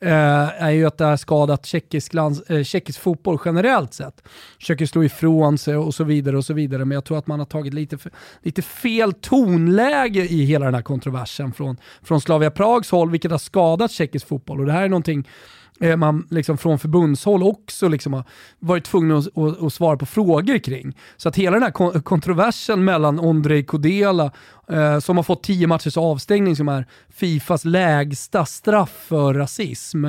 eh, 0.00 0.62
är 0.62 0.70
ju 0.70 0.86
att 0.86 0.98
det 0.98 1.04
har 1.04 1.16
skadat 1.16 1.66
tjeckisk, 1.66 2.14
lands, 2.14 2.50
eh, 2.50 2.64
tjeckisk 2.64 3.00
fotboll 3.00 3.38
generellt 3.44 3.94
sett. 3.94 4.22
Försöker 4.60 4.86
slå 4.86 5.04
ifrån 5.04 5.58
sig 5.58 5.76
och 5.76 5.94
så 5.94 6.04
vidare 6.04 6.36
och 6.36 6.44
så 6.44 6.54
vidare, 6.54 6.84
men 6.84 6.94
jag 6.94 7.04
tror 7.04 7.18
att 7.18 7.26
man 7.26 7.38
har 7.38 7.46
tagit 7.46 7.74
lite, 7.74 7.98
lite 8.42 8.62
fel 8.62 9.12
tonläge 9.12 10.32
i 10.32 10.44
hela 10.44 10.64
den 10.64 10.74
här 10.74 10.82
kontroversen 10.82 11.52
från, 11.52 11.76
från 12.02 12.20
Slavia 12.20 12.50
Prags 12.50 12.90
håll, 12.90 13.10
vilket 13.10 13.30
har 13.30 13.38
skadat 13.38 13.90
tjeckisk 13.90 14.28
fotboll. 14.28 14.60
Och 14.60 14.66
det 14.66 14.72
här 14.72 14.82
är 14.82 14.88
någonting 14.88 15.24
Eh, 15.24 15.59
man 15.96 16.26
liksom 16.30 16.58
från 16.58 16.78
förbundshåll 16.78 17.42
också 17.42 17.88
liksom 17.88 18.12
har 18.12 18.24
varit 18.58 18.84
tvungen 18.84 19.16
att, 19.16 19.38
att, 19.38 19.62
att, 19.62 19.72
svara 19.72 19.96
på 19.96 20.06
frågor 20.06 20.58
kring. 20.58 20.96
Så 21.16 21.28
att 21.28 21.36
hela 21.36 21.60
den 21.60 21.62
här 21.62 22.00
kontroversen 22.00 22.84
mellan 22.84 23.20
Ondrej 23.20 23.64
Kodela, 23.64 24.32
eh, 24.68 24.98
som 24.98 25.16
har 25.16 25.24
fått 25.24 25.42
tio 25.42 25.66
matchers 25.66 25.96
avstängning 25.96 26.56
som 26.56 26.68
är 26.68 26.86
Fifas 27.08 27.64
lägsta 27.64 28.46
straff 28.46 29.04
för 29.06 29.34
rasism, 29.34 30.04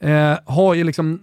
eh, 0.00 0.38
har 0.46 0.74
ju 0.74 0.84
liksom 0.84 1.20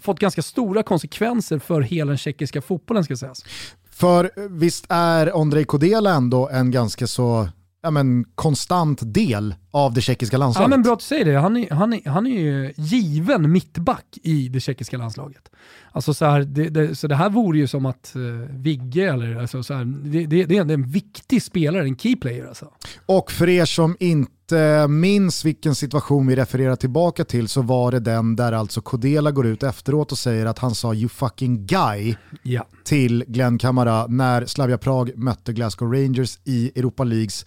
fått 0.00 0.18
ganska 0.18 0.42
stora 0.42 0.82
konsekvenser 0.82 1.58
för 1.58 1.80
hela 1.80 2.08
den 2.08 2.18
tjeckiska 2.18 2.62
fotbollen 2.62 3.04
ska 3.04 3.16
sägas. 3.16 3.44
För 3.90 4.30
visst 4.48 4.86
är 4.88 5.36
Ondrej 5.36 5.64
Kodela 5.64 6.14
ändå 6.14 6.48
en 6.48 6.70
ganska 6.70 7.06
så 7.06 7.48
ja, 7.82 7.90
men, 7.90 8.24
konstant 8.34 8.98
del 9.02 9.54
av 9.70 9.94
det 9.94 10.00
tjeckiska 10.00 10.36
landslaget. 10.38 10.70
Ja 10.70 10.76
men 10.76 10.82
bra 10.82 10.92
att 10.92 10.98
du 10.98 11.04
säger 11.04 11.24
det. 11.24 11.38
Han 11.38 11.56
är, 11.56 11.70
han 11.70 11.92
är, 11.92 12.10
han 12.10 12.26
är 12.26 12.40
ju 12.40 12.72
given 12.76 13.52
mittback 13.52 14.18
i 14.22 14.48
det 14.48 14.60
tjeckiska 14.60 14.98
landslaget. 14.98 15.50
Alltså 15.92 16.14
så, 16.14 16.24
här, 16.24 16.40
det, 16.40 16.68
det, 16.68 16.94
så 16.94 17.06
det 17.06 17.14
här 17.14 17.30
vore 17.30 17.58
ju 17.58 17.66
som 17.66 17.86
att 17.86 18.12
uh, 18.16 18.22
Vigge, 18.50 19.12
eller, 19.12 19.36
alltså 19.36 19.62
så 19.62 19.74
här, 19.74 19.84
det, 19.84 20.26
det, 20.26 20.44
det, 20.44 20.56
är 20.56 20.70
en 20.70 20.90
viktig 20.90 21.42
spelare, 21.42 21.84
en 21.84 21.96
key 21.96 22.16
player 22.16 22.46
alltså. 22.46 22.68
Och 23.06 23.30
för 23.30 23.48
er 23.48 23.64
som 23.64 23.96
inte 24.00 24.88
minns 24.88 25.44
vilken 25.44 25.74
situation 25.74 26.26
vi 26.26 26.36
refererar 26.36 26.76
tillbaka 26.76 27.24
till 27.24 27.48
så 27.48 27.62
var 27.62 27.92
det 27.92 28.00
den 28.00 28.36
där 28.36 28.52
alltså 28.52 28.80
Kodela 28.80 29.30
går 29.30 29.46
ut 29.46 29.62
efteråt 29.62 30.12
och 30.12 30.18
säger 30.18 30.46
att 30.46 30.58
han 30.58 30.74
sa 30.74 30.94
“you 30.94 31.08
fucking 31.08 31.66
guy” 31.66 32.14
ja. 32.42 32.66
till 32.84 33.24
Glenn 33.28 33.58
Kamara 33.58 34.06
när 34.06 34.46
Slavia 34.46 34.78
Prag 34.78 35.10
mötte 35.16 35.52
Glasgow 35.52 35.92
Rangers 35.92 36.38
i 36.44 36.72
Europa 36.78 37.04
Leagues 37.04 37.44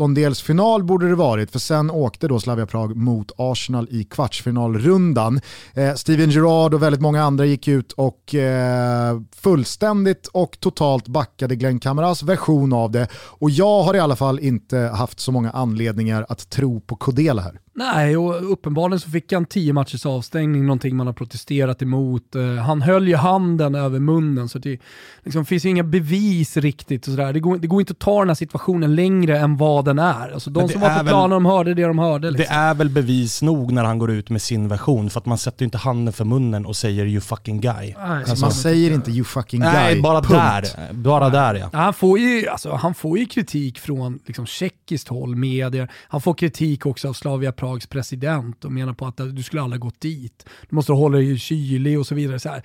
åttondelsfinal 0.00 0.84
borde 0.84 1.08
det 1.08 1.14
varit, 1.14 1.50
för 1.50 1.58
sen 1.58 1.90
åkte 1.90 2.28
då 2.28 2.40
Slavia 2.40 2.66
Prag 2.66 2.96
mot 2.96 3.32
Arsenal 3.36 3.88
i 3.90 4.04
kvartsfinalrundan. 4.04 5.40
Eh, 5.74 5.94
Steven 5.94 6.30
Gerrard 6.30 6.74
och 6.74 6.82
väldigt 6.82 7.00
många 7.00 7.24
andra 7.24 7.44
gick 7.44 7.68
ut 7.68 7.92
och 7.92 8.34
eh, 8.34 9.20
fullständigt 9.36 10.26
och 10.26 10.60
totalt 10.60 11.08
backade 11.08 11.56
Glenn 11.56 11.80
Kamaras 11.80 12.22
version 12.22 12.72
av 12.72 12.90
det. 12.90 13.08
Och 13.14 13.50
jag 13.50 13.82
har 13.82 13.94
i 13.94 14.00
alla 14.00 14.16
fall 14.16 14.38
inte 14.38 14.78
haft 14.78 15.20
så 15.20 15.32
många 15.32 15.50
anledningar 15.50 16.26
att 16.28 16.50
tro 16.50 16.80
på 16.80 16.96
Kodela 16.96 17.42
här. 17.42 17.60
Nej, 17.74 18.16
och 18.16 18.52
uppenbarligen 18.52 19.00
så 19.00 19.10
fick 19.10 19.32
han 19.32 19.44
tio 19.44 19.72
matchers 19.72 20.06
avstängning, 20.06 20.66
någonting 20.66 20.96
man 20.96 21.06
har 21.06 21.14
protesterat 21.14 21.82
emot. 21.82 22.34
Eh, 22.34 22.54
han 22.54 22.82
höll 22.82 23.08
ju 23.08 23.16
handen 23.16 23.74
över 23.74 23.98
munnen, 23.98 24.48
så 24.48 24.58
det 24.58 24.80
liksom, 25.24 25.44
finns 25.44 25.64
ju 25.64 25.68
inga 25.68 25.82
bevis 25.82 26.56
riktigt. 26.56 27.06
Och 27.06 27.10
sådär. 27.10 27.32
Det, 27.32 27.40
går, 27.40 27.58
det 27.58 27.66
går 27.66 27.80
inte 27.80 27.92
att 27.92 27.98
ta 27.98 28.18
den 28.18 28.28
här 28.28 28.34
situationen 28.34 28.94
längre 28.94 29.38
än 29.38 29.56
vad 29.56 29.84
den 29.90 29.98
är. 29.98 30.30
Alltså, 30.30 30.50
de 30.50 30.68
som 30.68 30.80
var 30.80 30.98
på 30.98 31.04
planen, 31.04 31.30
de 31.30 31.46
hörde 31.46 31.74
det 31.74 31.82
de 31.82 31.98
hörde. 31.98 32.30
Liksom. 32.30 32.46
Det 32.48 32.60
är 32.60 32.74
väl 32.74 32.88
bevis 32.88 33.42
nog 33.42 33.72
när 33.72 33.84
han 33.84 33.98
går 33.98 34.10
ut 34.10 34.30
med 34.30 34.42
sin 34.42 34.68
version, 34.68 35.10
för 35.10 35.20
att 35.20 35.26
man 35.26 35.38
sätter 35.38 35.62
ju 35.62 35.64
inte 35.64 35.78
handen 35.78 36.12
för 36.12 36.24
munnen 36.24 36.66
och 36.66 36.76
säger 36.76 37.06
“you 37.06 37.20
fucking 37.20 37.60
guy”. 37.60 37.72
Nej, 37.72 37.94
alltså, 37.98 38.44
man 38.44 38.52
säger 38.52 38.90
inte 38.90 39.10
“you 39.10 39.24
fucking 39.24 39.60
guy”. 39.60 39.72
Nej, 39.72 40.00
bara 40.02 40.22
Punkt. 40.22 40.30
där. 40.76 40.92
Bara 40.92 41.28
Nej. 41.28 41.32
där 41.32 41.54
ja. 41.54 41.70
Han 41.72 41.94
får 41.94 42.18
ju, 42.18 42.48
alltså, 42.48 42.72
han 42.74 42.94
får 42.94 43.18
ju 43.18 43.26
kritik 43.26 43.78
från 43.78 44.18
liksom, 44.26 44.46
tjeckiskt 44.46 45.08
håll, 45.08 45.36
medier. 45.36 45.90
Han 46.08 46.20
får 46.20 46.34
kritik 46.34 46.86
också 46.86 47.08
av 47.08 47.12
Slavia 47.12 47.52
Prags 47.52 47.86
president 47.86 48.64
och 48.64 48.72
menar 48.72 48.92
på 48.92 49.06
att 49.06 49.16
du 49.16 49.42
skulle 49.42 49.62
aldrig 49.62 49.80
gått 49.80 50.00
dit. 50.00 50.46
Du 50.68 50.76
måste 50.76 50.92
hålla 50.92 51.18
dig 51.18 51.38
kylig 51.38 51.98
och 51.98 52.06
så 52.06 52.14
vidare. 52.14 52.38
Så 52.38 52.48
här 52.48 52.62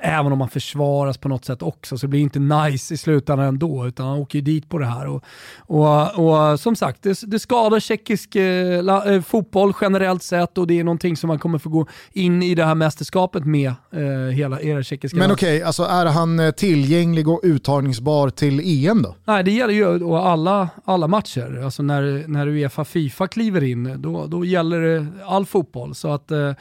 även 0.00 0.32
om 0.32 0.40
han 0.40 0.50
försvaras 0.50 1.18
på 1.18 1.28
något 1.28 1.44
sätt 1.44 1.62
också, 1.62 1.98
så 1.98 2.06
det 2.06 2.10
blir 2.10 2.20
inte 2.20 2.38
nice 2.38 2.94
i 2.94 2.96
slutändan 2.96 3.46
ändå, 3.46 3.86
utan 3.86 4.06
han 4.06 4.18
åker 4.18 4.38
ju 4.38 4.42
dit 4.42 4.68
på 4.68 4.78
det 4.78 4.86
här. 4.86 5.06
Och, 5.06 5.24
och, 5.58 6.50
och 6.50 6.60
som 6.60 6.76
sagt, 6.76 7.02
det, 7.02 7.20
det 7.22 7.38
skadar 7.38 7.80
tjeckisk 7.80 8.36
eh, 8.36 8.78
eh, 8.78 9.22
fotboll 9.22 9.72
generellt 9.80 10.22
sett 10.22 10.58
och 10.58 10.66
det 10.66 10.80
är 10.80 10.84
någonting 10.84 11.16
som 11.16 11.28
man 11.28 11.38
kommer 11.38 11.58
få 11.58 11.68
gå 11.68 11.86
in 12.12 12.42
i 12.42 12.54
det 12.54 12.64
här 12.64 12.74
mästerskapet 12.74 13.44
med, 13.44 13.72
eh, 13.92 14.34
hela 14.34 14.60
era 14.60 14.82
tjeckiska 14.82 15.18
Men 15.18 15.30
okej, 15.30 15.56
okay, 15.56 15.66
alltså 15.66 15.82
är 15.82 16.06
han 16.06 16.40
eh, 16.40 16.50
tillgänglig 16.50 17.28
och 17.28 17.40
uttagningsbar 17.42 18.30
till 18.30 18.60
EM 18.64 19.02
då? 19.02 19.14
Nej, 19.24 19.44
det 19.44 19.50
gäller 19.50 19.74
ju 19.74 20.14
alla, 20.14 20.68
alla 20.84 21.08
matcher. 21.08 21.62
Alltså 21.64 21.82
när, 21.82 22.28
när 22.28 22.46
Uefa 22.46 22.84
Fifa 22.84 23.28
kliver 23.28 23.64
in, 23.64 24.02
då, 24.02 24.26
då 24.26 24.44
gäller 24.44 24.80
det 24.80 25.06
all 25.26 25.46
fotboll. 25.46 25.94
Så 25.94 26.12
att 26.12 26.30
eh, 26.30 26.52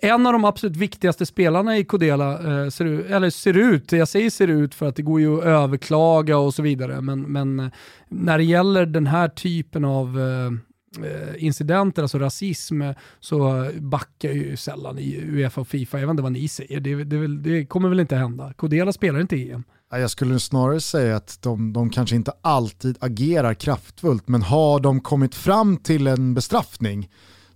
en 0.00 0.26
av 0.26 0.32
de 0.32 0.44
absolut 0.44 0.76
viktigaste 0.76 1.26
spelarna 1.26 1.78
i 1.78 1.84
Kodela 1.84 2.69
ser, 2.72 2.86
eller 2.86 3.30
ser 3.30 3.56
ut, 3.56 3.92
jag 3.92 4.08
säger 4.08 4.30
ser 4.30 4.48
ut 4.48 4.74
för 4.74 4.86
att 4.88 4.96
det 4.96 5.02
går 5.02 5.20
ju 5.20 5.38
att 5.38 5.44
överklaga 5.44 6.38
och 6.38 6.54
så 6.54 6.62
vidare, 6.62 7.00
men, 7.00 7.22
men 7.22 7.60
eh, 7.60 7.70
när 8.08 8.38
det 8.38 8.44
gäller 8.44 8.86
den 8.86 9.06
här 9.06 9.28
typen 9.28 9.84
av 9.84 10.20
eh, 10.20 11.06
eh, 11.06 11.44
incidenter, 11.44 12.02
alltså 12.02 12.18
rasism, 12.18 12.82
så 13.20 13.70
backar 13.78 14.30
ju 14.32 14.56
sällan 14.56 14.98
i 14.98 15.24
Uefa 15.28 15.60
och 15.60 15.68
Fifa. 15.68 15.98
Jag 15.98 16.06
vet 16.06 16.10
inte 16.10 16.22
vad 16.22 16.32
ni 16.32 16.48
säger, 16.48 16.80
det, 16.80 17.04
det, 17.04 17.36
det 17.36 17.66
kommer 17.66 17.88
väl 17.88 18.00
inte 18.00 18.16
hända. 18.16 18.52
Kodela 18.52 18.92
spelar 18.92 19.20
inte 19.20 19.36
EM. 19.36 19.64
Jag 19.90 20.10
skulle 20.10 20.40
snarare 20.40 20.80
säga 20.80 21.16
att 21.16 21.42
de, 21.42 21.72
de 21.72 21.90
kanske 21.90 22.16
inte 22.16 22.32
alltid 22.40 22.96
agerar 23.00 23.54
kraftfullt, 23.54 24.28
men 24.28 24.42
har 24.42 24.80
de 24.80 25.00
kommit 25.00 25.34
fram 25.34 25.76
till 25.76 26.06
en 26.06 26.34
bestraffning 26.34 27.08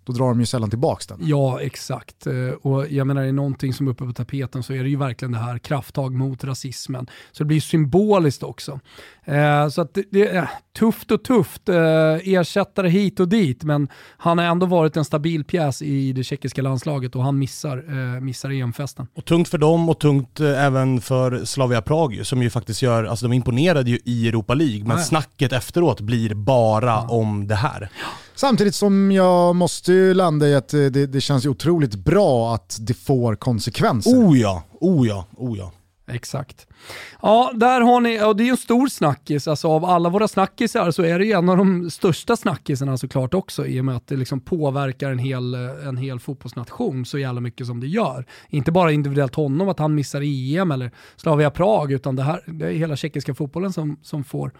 då 0.04 0.12
drar 0.12 0.28
de 0.28 0.40
ju 0.40 0.46
sällan 0.46 0.70
tillbaka 0.70 1.04
den. 1.08 1.18
Ja, 1.28 1.60
exakt. 1.60 2.26
Eh, 2.26 2.34
och 2.62 2.92
jag 2.92 3.06
menar, 3.06 3.22
är 3.22 3.26
det 3.26 3.32
någonting 3.32 3.72
som 3.72 3.86
är 3.86 3.90
uppe 3.90 4.04
på 4.04 4.12
tapeten 4.12 4.62
så 4.62 4.72
är 4.72 4.82
det 4.82 4.88
ju 4.88 4.96
verkligen 4.96 5.32
det 5.32 5.38
här 5.38 5.58
krafttag 5.58 6.14
mot 6.14 6.44
rasismen. 6.44 7.06
Så 7.32 7.42
det 7.42 7.46
blir 7.46 7.60
symboliskt 7.60 8.42
också. 8.42 8.80
Eh, 9.24 9.68
så 9.68 9.82
att 9.82 9.98
det, 10.10 10.28
är 10.28 10.50
tufft 10.78 11.10
och 11.10 11.24
tufft, 11.24 11.68
eh, 11.68 11.74
ersättare 12.24 12.88
hit 12.88 13.20
och 13.20 13.28
dit, 13.28 13.64
men 13.64 13.88
han 14.16 14.38
har 14.38 14.44
ändå 14.44 14.66
varit 14.66 14.96
en 14.96 15.04
stabil 15.04 15.44
pjäs 15.44 15.82
i 15.82 16.12
det 16.12 16.24
tjeckiska 16.24 16.62
landslaget 16.62 17.16
och 17.16 17.22
han 17.22 17.38
missar, 17.38 18.20
missar 18.20 18.50
EM-festen. 18.50 19.06
Och 19.14 19.24
tungt 19.24 19.48
för 19.48 19.58
dem 19.58 19.88
och 19.88 19.98
tungt 19.98 20.40
även 20.40 21.00
för 21.00 21.44
Slavia 21.44 21.82
Prag 21.82 22.20
som 22.26 22.42
ju 22.42 22.50
faktiskt 22.50 22.82
gör, 22.82 23.04
alltså 23.04 23.28
de 23.28 23.32
imponerade 23.32 23.90
ju 23.90 23.98
i 24.04 24.28
Europa 24.28 24.54
League, 24.54 24.84
men 24.84 24.96
ja. 24.96 25.02
snacket 25.02 25.52
efteråt 25.52 26.00
blir 26.00 26.34
bara 26.34 26.86
ja. 26.86 27.06
om 27.08 27.46
det 27.46 27.54
här. 27.54 27.90
Samtidigt 28.36 28.74
som 28.74 29.12
jag 29.12 29.56
måste 29.56 29.92
ju 29.92 30.14
landa 30.14 30.48
i 30.48 30.54
att 30.54 30.74
eh, 30.74 30.80
det, 30.80 31.06
det 31.06 31.20
känns 31.20 31.46
otroligt 31.46 31.94
bra 31.94 32.54
att 32.54 32.76
det 32.80 32.94
får 32.94 33.36
konsekvenser. 33.36 34.10
Oh 34.10 34.38
ja, 34.38 34.62
oh 34.80 35.08
ja, 35.08 35.26
oh 35.36 35.58
ja. 35.58 35.72
Exakt. 36.06 36.66
Ja, 37.22 37.52
där 37.54 37.80
har 37.80 38.00
ni, 38.00 38.22
och 38.22 38.36
det 38.36 38.42
är 38.42 38.44
ju 38.44 38.50
en 38.50 38.56
stor 38.56 38.88
snackis. 38.88 39.48
Alltså 39.48 39.68
av 39.68 39.84
alla 39.84 40.08
våra 40.08 40.28
snackisar 40.28 40.90
så 40.90 41.02
är 41.02 41.18
det 41.18 41.24
ju 41.24 41.32
en 41.32 41.48
av 41.48 41.56
de 41.56 41.90
största 41.90 42.36
snackisarna 42.36 42.96
såklart 42.96 43.34
också 43.34 43.66
i 43.66 43.80
och 43.80 43.84
med 43.84 43.96
att 43.96 44.06
det 44.06 44.16
liksom 44.16 44.40
påverkar 44.40 45.10
en 45.10 45.18
hel, 45.18 45.54
en 45.54 45.96
hel 45.96 46.20
fotbollsnation 46.20 47.04
så 47.04 47.18
jävla 47.18 47.40
mycket 47.40 47.66
som 47.66 47.80
det 47.80 47.86
gör. 47.86 48.26
Inte 48.48 48.72
bara 48.72 48.92
individuellt 48.92 49.34
honom 49.34 49.68
att 49.68 49.78
han 49.78 49.94
missar 49.94 50.22
EM 50.24 50.70
eller 50.70 50.90
Slavia 51.16 51.50
Prag 51.50 51.92
utan 51.92 52.16
det, 52.16 52.22
här, 52.22 52.40
det 52.46 52.66
är 52.66 52.72
hela 52.72 52.96
tjeckiska 52.96 53.34
fotbollen 53.34 53.72
som, 53.72 53.98
som 54.02 54.24
får, 54.24 54.52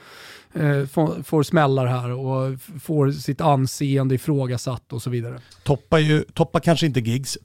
eh, 0.55 0.87
får, 0.87 1.23
får 1.23 1.43
smällar 1.43 1.87
här 1.87 2.11
och 2.11 2.61
får 2.83 3.11
sitt 3.11 3.41
anseende 3.41 4.15
ifrågasatt 4.15 4.93
och 4.93 5.03
så 5.03 5.11
vidare. 5.11 5.41
Toppar, 5.63 5.99
ju, 5.99 6.21
toppar 6.21 6.61
kanske 6.61 6.87
inte 6.87 7.01
gigs 7.01 7.39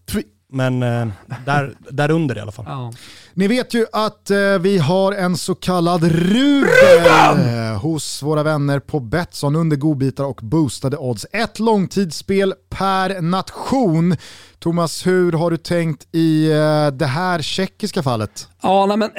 Men 0.51 0.83
eh, 0.83 1.07
där, 1.45 1.73
där 1.91 2.11
under 2.11 2.37
i 2.37 2.39
alla 2.39 2.51
fall. 2.51 2.65
Ja. 2.67 2.93
Ni 3.39 3.47
vet 3.47 3.73
ju 3.73 3.85
att 3.91 4.29
eh, 4.29 4.37
vi 4.59 4.77
har 4.77 5.11
en 5.11 5.37
så 5.37 5.55
kallad 5.55 6.03
Ruben 6.03 7.69
eh, 7.71 7.81
hos 7.81 8.23
våra 8.23 8.43
vänner 8.43 8.79
på 8.79 8.99
Betsson 8.99 9.55
under 9.55 9.77
godbitar 9.77 10.23
och 10.23 10.39
boostade 10.43 10.97
odds. 10.97 11.25
Ett 11.31 11.59
långtidsspel 11.59 12.53
per 12.69 13.21
nation. 13.21 14.15
Thomas, 14.59 15.07
hur 15.07 15.31
har 15.31 15.51
du 15.51 15.57
tänkt 15.57 16.07
i 16.11 16.51
eh, 16.51 16.87
det 16.87 17.05
här 17.05 17.41
tjeckiska 17.41 18.03
fallet? 18.03 18.47
Ja, 18.61 18.85
nej, 18.85 18.97
men 18.97 19.11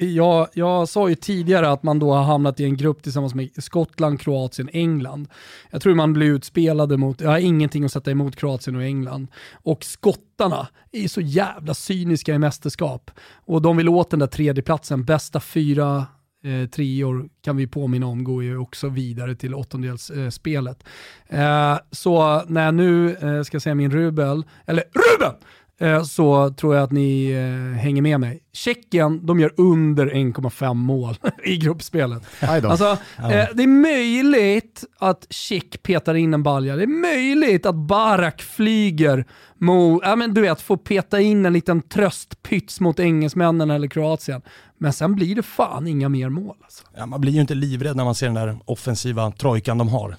jag, 0.14 0.48
jag 0.52 0.88
sa 0.88 1.08
ju 1.08 1.14
tidigare 1.14 1.70
att 1.70 1.82
man 1.82 1.98
då 1.98 2.12
har 2.12 2.24
hamnat 2.24 2.60
i 2.60 2.64
en 2.64 2.76
grupp 2.76 3.02
tillsammans 3.02 3.34
med 3.34 3.50
Skottland, 3.58 4.20
Kroatien, 4.20 4.68
England. 4.72 5.28
Jag 5.70 5.82
tror 5.82 5.94
man 5.94 6.12
blir 6.12 6.26
utspelade 6.26 6.96
mot, 6.96 7.20
jag 7.20 7.30
har 7.30 7.38
ingenting 7.38 7.84
att 7.84 7.92
sätta 7.92 8.10
emot 8.10 8.36
Kroatien 8.36 8.76
och 8.76 8.82
England. 8.82 9.28
Och 9.52 9.84
skottarna 9.84 10.68
är 10.92 11.08
så 11.08 11.20
jävla 11.20 11.74
cyniska 11.74 12.34
i 12.34 12.38
mästerskap. 12.38 13.10
Och 13.34 13.62
de 13.62 13.76
vill 13.76 13.88
åt 13.88 14.10
den 14.10 14.20
där 14.20 14.26
tredjeplatsen, 14.26 15.04
bästa 15.04 15.40
fyra 15.40 16.06
eh, 16.44 16.68
treor 16.68 17.28
kan 17.42 17.56
vi 17.56 17.66
påminna 17.66 18.06
om 18.06 18.24
går 18.24 18.42
ju 18.42 18.58
också 18.58 18.88
vidare 18.88 19.34
till 19.34 19.54
åttondelsspelet. 19.54 20.84
Eh, 21.28 21.78
så 21.90 22.42
när 22.46 22.64
jag 22.64 22.74
nu 22.74 23.16
eh, 23.16 23.42
ska 23.42 23.60
säga 23.60 23.74
min 23.74 23.90
rubel, 23.90 24.44
eller 24.66 24.84
Ruben! 24.94 25.34
Eh, 25.80 26.02
så 26.02 26.50
tror 26.50 26.74
jag 26.74 26.84
att 26.84 26.92
ni 26.92 27.30
eh, 27.30 27.80
hänger 27.80 28.02
med 28.02 28.20
mig. 28.20 28.40
Tjeckien, 28.52 29.26
de 29.26 29.40
gör 29.40 29.52
under 29.56 30.06
1,5 30.06 30.74
mål 30.74 31.16
i 31.44 31.56
gruppspelet. 31.56 32.22
Alltså, 32.40 32.98
eh, 33.18 33.46
det 33.54 33.62
är 33.62 33.66
möjligt 33.66 34.84
att 34.98 35.26
Tjeck 35.30 35.82
petar 35.82 36.14
in 36.14 36.34
en 36.34 36.42
balja. 36.42 36.76
Det 36.76 36.82
är 36.82 36.86
möjligt 36.86 37.66
att 37.66 37.74
Barak 37.74 38.42
flyger 38.42 39.24
mot, 39.58 40.02
ja 40.04 40.16
men 40.16 40.34
du 40.34 40.40
vet, 40.40 40.60
får 40.60 40.76
peta 40.76 41.20
in 41.20 41.46
en 41.46 41.52
liten 41.52 41.82
tröstpyts 41.82 42.80
mot 42.80 43.00
engelsmännen 43.00 43.70
eller 43.70 43.88
Kroatien. 43.88 44.42
Men 44.78 44.92
sen 44.92 45.14
blir 45.14 45.36
det 45.36 45.42
fan 45.42 45.86
inga 45.86 46.08
mer 46.08 46.28
mål. 46.28 46.56
Alltså. 46.62 46.84
Ja, 46.96 47.06
man 47.06 47.20
blir 47.20 47.32
ju 47.32 47.40
inte 47.40 47.54
livrädd 47.54 47.96
när 47.96 48.04
man 48.04 48.14
ser 48.14 48.26
den 48.26 48.34
där 48.34 48.58
offensiva 48.64 49.30
trojkan 49.30 49.78
de 49.78 49.88
har. 49.88 50.16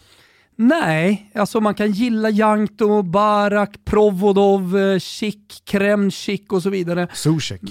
Nej, 0.59 1.31
alltså 1.35 1.61
man 1.61 1.75
kan 1.75 1.91
gilla 1.91 2.29
Jankto, 2.29 3.01
Barak, 3.01 3.85
Provodov, 3.85 4.77
eh, 4.77 4.99
Schick, 4.99 5.61
Kremchik 5.65 6.53
och 6.53 6.63
så 6.63 6.69
vidare. 6.69 7.07
Zuzek. 7.13 7.61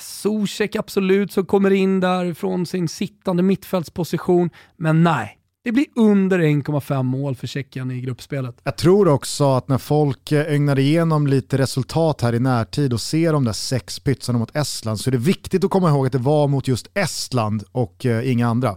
Zuzek 0.00 0.76
absolut, 0.76 1.32
som 1.32 1.46
kommer 1.46 1.70
in 1.70 2.00
där 2.00 2.34
från 2.34 2.66
sin 2.66 2.88
sittande 2.88 3.42
mittfältsposition. 3.42 4.50
Men 4.76 5.02
nej, 5.02 5.38
det 5.64 5.72
blir 5.72 5.86
under 5.94 6.38
1,5 6.38 7.02
mål 7.02 7.36
för 7.36 7.46
Tjeckien 7.46 7.90
i 7.90 8.00
gruppspelet. 8.00 8.60
Jag 8.64 8.76
tror 8.76 9.08
också 9.08 9.52
att 9.52 9.68
när 9.68 9.78
folk 9.78 10.32
eh, 10.32 10.52
ögnar 10.52 10.78
igenom 10.78 11.26
lite 11.26 11.58
resultat 11.58 12.20
här 12.20 12.34
i 12.34 12.40
närtid 12.40 12.92
och 12.92 13.00
ser 13.00 13.32
de 13.32 13.44
där 13.44 13.52
sex 13.52 14.00
pytsarna 14.00 14.38
mot 14.38 14.56
Estland 14.56 15.00
så 15.00 15.10
är 15.10 15.12
det 15.12 15.18
viktigt 15.18 15.64
att 15.64 15.70
komma 15.70 15.88
ihåg 15.88 16.06
att 16.06 16.12
det 16.12 16.18
var 16.18 16.48
mot 16.48 16.68
just 16.68 16.90
Estland 16.94 17.64
och 17.72 18.06
eh, 18.06 18.30
inga 18.32 18.48
andra. 18.48 18.76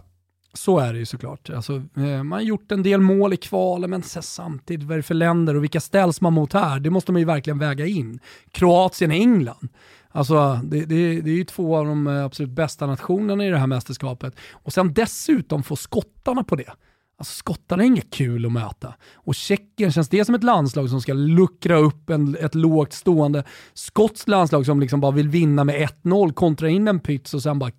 Så 0.52 0.78
är 0.78 0.92
det 0.92 0.98
ju 0.98 1.06
såklart. 1.06 1.50
Alltså, 1.50 1.82
eh, 1.96 2.22
man 2.22 2.32
har 2.32 2.40
gjort 2.40 2.72
en 2.72 2.82
del 2.82 3.00
mål 3.00 3.32
i 3.32 3.36
kvalen, 3.36 3.90
men 3.90 4.02
samtidigt 4.02 4.86
vad 4.86 4.92
är 4.92 4.96
det 4.96 5.02
för 5.02 5.14
länder 5.14 5.56
och 5.56 5.62
vilka 5.62 5.80
ställs 5.80 6.20
man 6.20 6.32
mot 6.32 6.52
här? 6.52 6.80
Det 6.80 6.90
måste 6.90 7.12
man 7.12 7.20
ju 7.20 7.26
verkligen 7.26 7.58
väga 7.58 7.86
in. 7.86 8.20
Kroatien, 8.50 9.10
och 9.10 9.16
England. 9.16 9.68
Alltså, 10.12 10.60
det, 10.64 10.84
det, 10.84 11.20
det 11.20 11.30
är 11.30 11.34
ju 11.34 11.44
två 11.44 11.76
av 11.76 11.86
de 11.86 12.06
eh, 12.06 12.24
absolut 12.24 12.50
bästa 12.50 12.86
nationerna 12.86 13.46
i 13.46 13.50
det 13.50 13.58
här 13.58 13.66
mästerskapet. 13.66 14.34
Och 14.52 14.72
sen 14.72 14.94
dessutom 14.94 15.62
få 15.62 15.76
skottarna 15.76 16.44
på 16.44 16.56
det. 16.56 16.72
Alltså 17.20 17.34
skottarna 17.34 17.82
är 17.82 17.86
inget 17.86 18.10
kul 18.10 18.46
att 18.46 18.52
möta. 18.52 18.94
Och 19.14 19.34
Tjeckien, 19.34 19.92
känns 19.92 20.08
det 20.08 20.24
som 20.24 20.34
ett 20.34 20.44
landslag 20.44 20.90
som 20.90 21.00
ska 21.00 21.12
luckra 21.12 21.76
upp 21.76 22.10
en, 22.10 22.36
ett 22.40 22.54
lågt 22.54 22.92
stående 22.92 23.44
skotskt 23.74 24.28
landslag 24.28 24.66
som 24.66 24.80
liksom 24.80 25.00
bara 25.00 25.12
vill 25.12 25.28
vinna 25.28 25.64
med 25.64 25.88
1-0, 26.04 26.32
kontra 26.32 26.68
in 26.68 26.88
en 26.88 27.00
pyts 27.00 27.34
och 27.34 27.42
sen 27.42 27.58
bara 27.58 27.70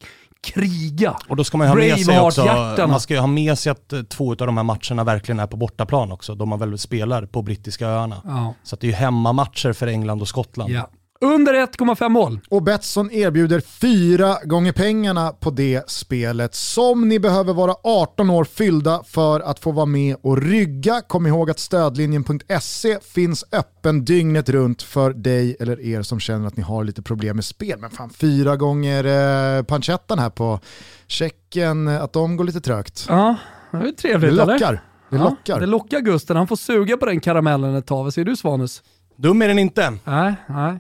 kriga. 0.42 1.18
Och 1.28 1.36
då 1.36 1.44
ska 1.44 1.58
man 1.58 1.68
ju 1.68 1.70
ha 1.70 1.76
med 1.76 2.06
sig 2.06 2.20
också, 2.20 2.46
man 2.88 3.00
ska 3.00 3.14
ju 3.14 3.20
ha 3.20 3.28
med 3.28 3.60
sig 3.60 3.72
att 3.72 3.94
eh, 3.94 4.02
två 4.02 4.32
av 4.32 4.38
de 4.38 4.58
här 4.58 4.64
matcherna 4.64 5.04
verkligen 5.04 5.40
är 5.40 5.48
på 5.48 5.58
bortaplan 5.58 6.12
också. 6.12 6.36
De 6.36 6.50
man 6.50 6.60
väl 6.60 6.78
spelar 6.78 7.26
på 7.26 7.42
brittiska 7.42 7.88
öarna. 7.88 8.22
Ja. 8.26 8.54
Så 8.64 8.76
det 8.76 8.88
är 8.88 8.92
ju 8.92 8.96
hemmamatcher 8.96 9.74
för 9.74 9.88
England 9.88 10.22
och 10.22 10.28
Skottland. 10.28 10.72
Ja. 10.72 10.90
Under 11.24 11.54
1,5 11.54 12.10
mål. 12.10 12.40
Och 12.50 12.64
Betsson 12.64 13.12
erbjuder 13.12 13.60
fyra 13.60 14.38
gånger 14.44 14.72
pengarna 14.72 15.30
på 15.32 15.50
det 15.50 15.90
spelet 15.90 16.56
som 16.56 17.08
ni 17.10 17.20
behöver 17.20 17.54
vara 17.54 17.76
18 17.84 18.30
år 18.30 18.44
fyllda 18.44 19.04
för 19.08 19.40
att 19.40 19.60
få 19.60 19.72
vara 19.72 19.86
med 19.86 20.16
och 20.22 20.38
rygga. 20.42 21.02
Kom 21.02 21.28
ihåg 21.28 21.50
att 21.50 21.60
stödlinjen.se 21.60 22.98
finns 23.02 23.46
öppen 23.52 24.06
dygnet 24.06 24.50
runt 24.50 24.82
för 24.82 25.14
dig 25.14 25.56
eller 25.60 25.80
er 25.82 26.02
som 26.02 26.20
känner 26.20 26.48
att 26.48 26.58
ni 26.58 26.64
har 26.64 26.84
lite 26.84 27.02
problem 27.02 27.36
med 27.36 27.46
spel. 27.46 27.80
Men 27.80 27.90
fan, 27.90 28.10
fyra 28.10 28.56
gånger 28.56 29.04
eh, 29.58 29.64
pancettan 29.64 30.20
här 30.20 30.30
på 30.30 30.60
checken, 31.08 31.88
att 31.88 32.14
de 32.14 32.38
går 32.38 32.44
lite 32.46 32.62
trögt. 32.62 33.06
Ja, 33.10 33.36
det 33.72 33.78
är 33.78 33.82
Det 33.84 33.92
trevligt 33.92 34.34
lockar. 34.34 34.56
eller? 34.56 34.82
Det 35.10 35.18
Ja, 35.18 35.24
lockar. 35.24 35.60
det 35.60 35.66
lockar 35.66 36.00
Gusten. 36.00 36.36
Han 36.38 36.48
får 36.48 36.56
suga 36.56 36.98
på 36.98 37.06
den 37.06 37.20
karamellen 37.20 37.76
ett 37.76 37.86
tag. 37.88 38.04
Vad 38.04 38.14
säger 38.14 38.26
du 38.26 38.36
Svanus? 38.36 38.84
Dum 39.16 39.42
är 39.42 39.48
den 39.48 39.60
inte. 39.60 39.94
Nej, 40.04 40.34
nej. 40.48 40.80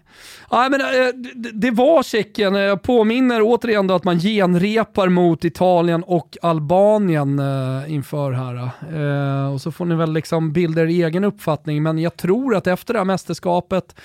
nej 0.52 0.70
men, 0.70 0.82
eh, 0.82 1.32
det, 1.54 1.72
var 1.72 2.04
Tjeckien. 2.04 2.56
Jag 2.56 2.82
påminner 2.82 3.41
återigen 3.44 3.88
då 3.88 3.94
att 3.94 4.04
man 4.04 4.20
genrepar 4.20 5.10
mot 5.10 5.46
Italien 5.46 6.04
och 6.04 6.38
Albanien 6.41 7.39
eh, 7.39 7.94
inför 7.94 8.32
här. 8.32 8.56
Eh, 9.46 9.54
och 9.54 9.62
så 9.62 9.72
får 9.72 9.86
ni 9.86 9.96
väl 9.96 10.13
liksom 10.13 10.54
bilda 10.54 10.82
er 10.82 10.88
egen 10.88 11.24
uppfattning. 11.24 11.84
Men 11.84 11.98
jag 11.98 12.17
tror 12.17 12.56
att 12.56 12.67
efter 12.67 12.94
det 12.94 13.00
här 13.00 13.06
mästerskapet 13.06 13.96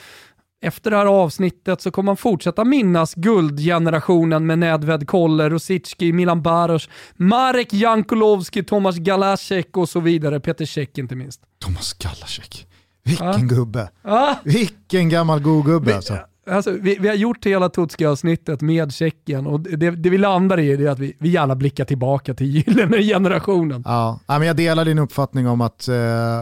efter 0.60 0.90
det 0.90 0.96
här 0.96 1.06
avsnittet 1.06 1.80
så 1.80 1.90
kommer 1.90 2.06
man 2.06 2.16
fortsätta 2.16 2.64
minnas 2.64 3.14
guldgenerationen 3.14 4.46
med 4.46 4.58
Nedved 4.58 5.06
Koller, 5.08 5.50
Rosicki, 5.50 6.12
Milan 6.12 6.42
Baros, 6.42 6.88
Marek 7.14 7.72
Jankulovski, 7.72 8.64
Tomasz 8.64 8.96
Galasek 8.96 9.76
och 9.76 9.88
så 9.88 10.00
vidare. 10.00 10.40
Peter 10.40 10.64
Cech 10.64 10.88
inte 10.98 11.14
minst. 11.14 11.40
Thomas 11.58 11.92
Galasek. 11.92 12.66
Vilken 13.06 13.26
Ja. 13.26 13.38
gubbe. 13.38 13.90
Ah, 14.02 14.34
Vilken 14.44 15.08
gammal 15.08 15.40
god 15.40 15.64
gubbe 15.64 15.96
alltså. 15.96 16.18
Alltså, 16.50 16.70
vi, 16.70 16.96
vi 17.00 17.08
har 17.08 17.14
gjort 17.14 17.46
hela 17.46 17.68
Tutski-avsnittet 17.68 18.60
med 18.60 18.92
Tjeckien 18.92 19.46
och 19.46 19.60
det, 19.60 19.90
det 19.90 20.10
vi 20.10 20.18
landar 20.18 20.58
i 20.60 20.72
är 20.72 20.88
att 20.88 20.98
vi, 20.98 21.16
vi 21.18 21.28
gärna 21.28 21.54
blickar 21.54 21.84
tillbaka 21.84 22.34
till 22.34 22.46
gyllene 22.56 23.02
generationen. 23.02 23.82
Ja, 23.86 24.20
men 24.26 24.42
jag 24.42 24.56
delar 24.56 24.84
din 24.84 24.98
uppfattning 24.98 25.48
om 25.48 25.60
att 25.60 25.88
eh, 25.88 25.94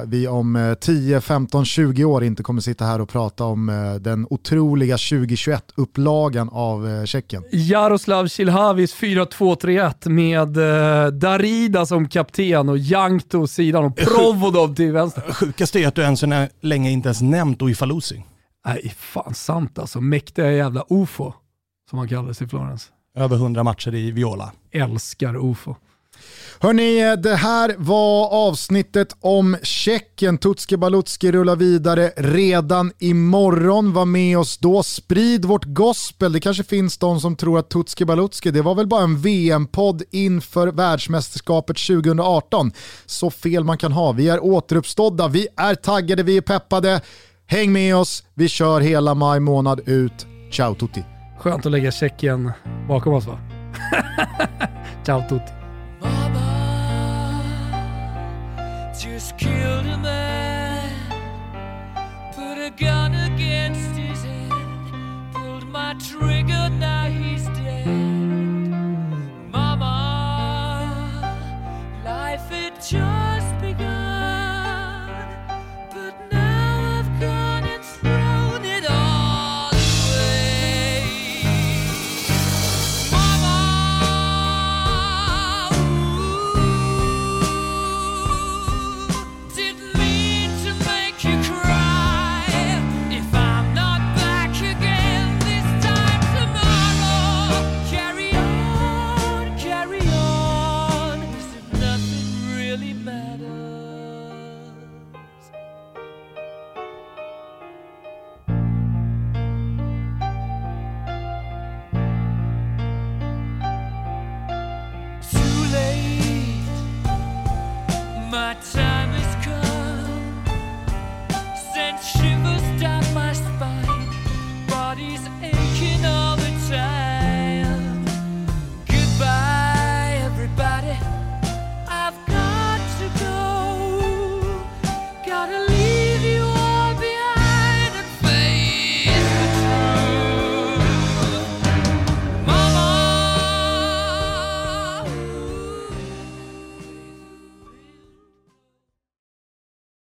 vi 0.06 0.28
om 0.28 0.56
eh, 0.56 0.74
10, 0.74 1.20
15, 1.20 1.64
20 1.64 2.04
år 2.04 2.24
inte 2.24 2.42
kommer 2.42 2.60
sitta 2.60 2.84
här 2.84 3.00
och 3.00 3.08
prata 3.08 3.44
om 3.44 3.68
eh, 3.68 3.94
den 3.94 4.26
otroliga 4.30 4.96
2021-upplagan 4.96 6.48
av 6.52 6.88
eh, 6.88 7.04
Tjeckien. 7.04 7.44
Jaroslav 7.52 8.26
Silhavis 8.26 8.96
4-2-3-1 8.96 10.08
med 10.08 10.56
eh, 10.56 11.12
Darida 11.12 11.86
som 11.86 12.08
kapten 12.08 12.68
och 12.68 12.78
Jankto 12.78 13.46
sidan 13.46 13.84
och 13.84 13.96
Provodov 14.14 14.74
till 14.74 14.92
vänster. 14.92 15.22
Sjukaste 15.32 15.80
är 15.80 15.88
att 15.88 15.94
du 15.94 16.04
än 16.04 16.16
så 16.16 16.46
länge 16.60 16.90
inte 16.90 17.06
ens 17.06 17.22
nämnt 17.22 17.62
Uifalusi. 17.62 18.24
Nej, 18.64 18.94
fan 18.98 19.34
sant 19.34 19.78
alltså. 19.78 20.00
Mäktiga 20.00 20.52
jävla 20.52 20.84
ufo, 20.90 21.32
som 21.90 21.98
han 21.98 22.08
kallades 22.08 22.42
i 22.42 22.46
Florens. 22.48 22.92
Över 23.16 23.36
100 23.36 23.62
matcher 23.62 23.94
i 23.94 24.10
Viola. 24.10 24.52
Älskar 24.70 25.50
ufo. 25.50 25.74
Hörni, 26.60 27.16
det 27.16 27.34
här 27.34 27.74
var 27.78 28.28
avsnittet 28.28 29.16
om 29.20 29.56
Tjeckien. 29.62 30.38
Tutski 30.38 30.76
Balutski 30.76 31.32
rullar 31.32 31.56
vidare 31.56 32.12
redan 32.16 32.92
imorgon. 32.98 33.92
Var 33.92 34.04
med 34.04 34.38
oss 34.38 34.58
då. 34.58 34.82
Sprid 34.82 35.44
vårt 35.44 35.64
gospel. 35.64 36.32
Det 36.32 36.40
kanske 36.40 36.64
finns 36.64 36.98
de 36.98 37.20
som 37.20 37.36
tror 37.36 37.58
att 37.58 37.70
Tutski 37.70 38.04
Balutski, 38.04 38.50
det 38.50 38.62
var 38.62 38.74
väl 38.74 38.86
bara 38.86 39.02
en 39.02 39.20
VM-podd 39.20 40.02
inför 40.10 40.68
världsmästerskapet 40.68 41.76
2018. 41.76 42.72
Så 43.06 43.30
fel 43.30 43.64
man 43.64 43.78
kan 43.78 43.92
ha. 43.92 44.12
Vi 44.12 44.28
är 44.28 44.44
återuppstådda, 44.44 45.28
vi 45.28 45.48
är 45.56 45.74
taggade, 45.74 46.22
vi 46.22 46.36
är 46.36 46.40
peppade. 46.40 47.00
Häng 47.54 47.72
med 47.72 47.96
oss, 47.96 48.24
vi 48.34 48.48
kör 48.48 48.80
hela 48.80 49.14
maj 49.14 49.40
månad 49.40 49.80
ut. 49.88 50.26
Ciao 50.50 50.74
tutti! 50.74 51.04
Skönt 51.38 51.66
att 51.66 51.72
lägga 51.72 51.90
Tjeckien 51.90 52.52
bakom 52.88 53.14
oss 53.14 53.26
va? 53.26 53.38
Ciao 55.06 55.28
tutti. 55.28 55.52
just 59.06 59.38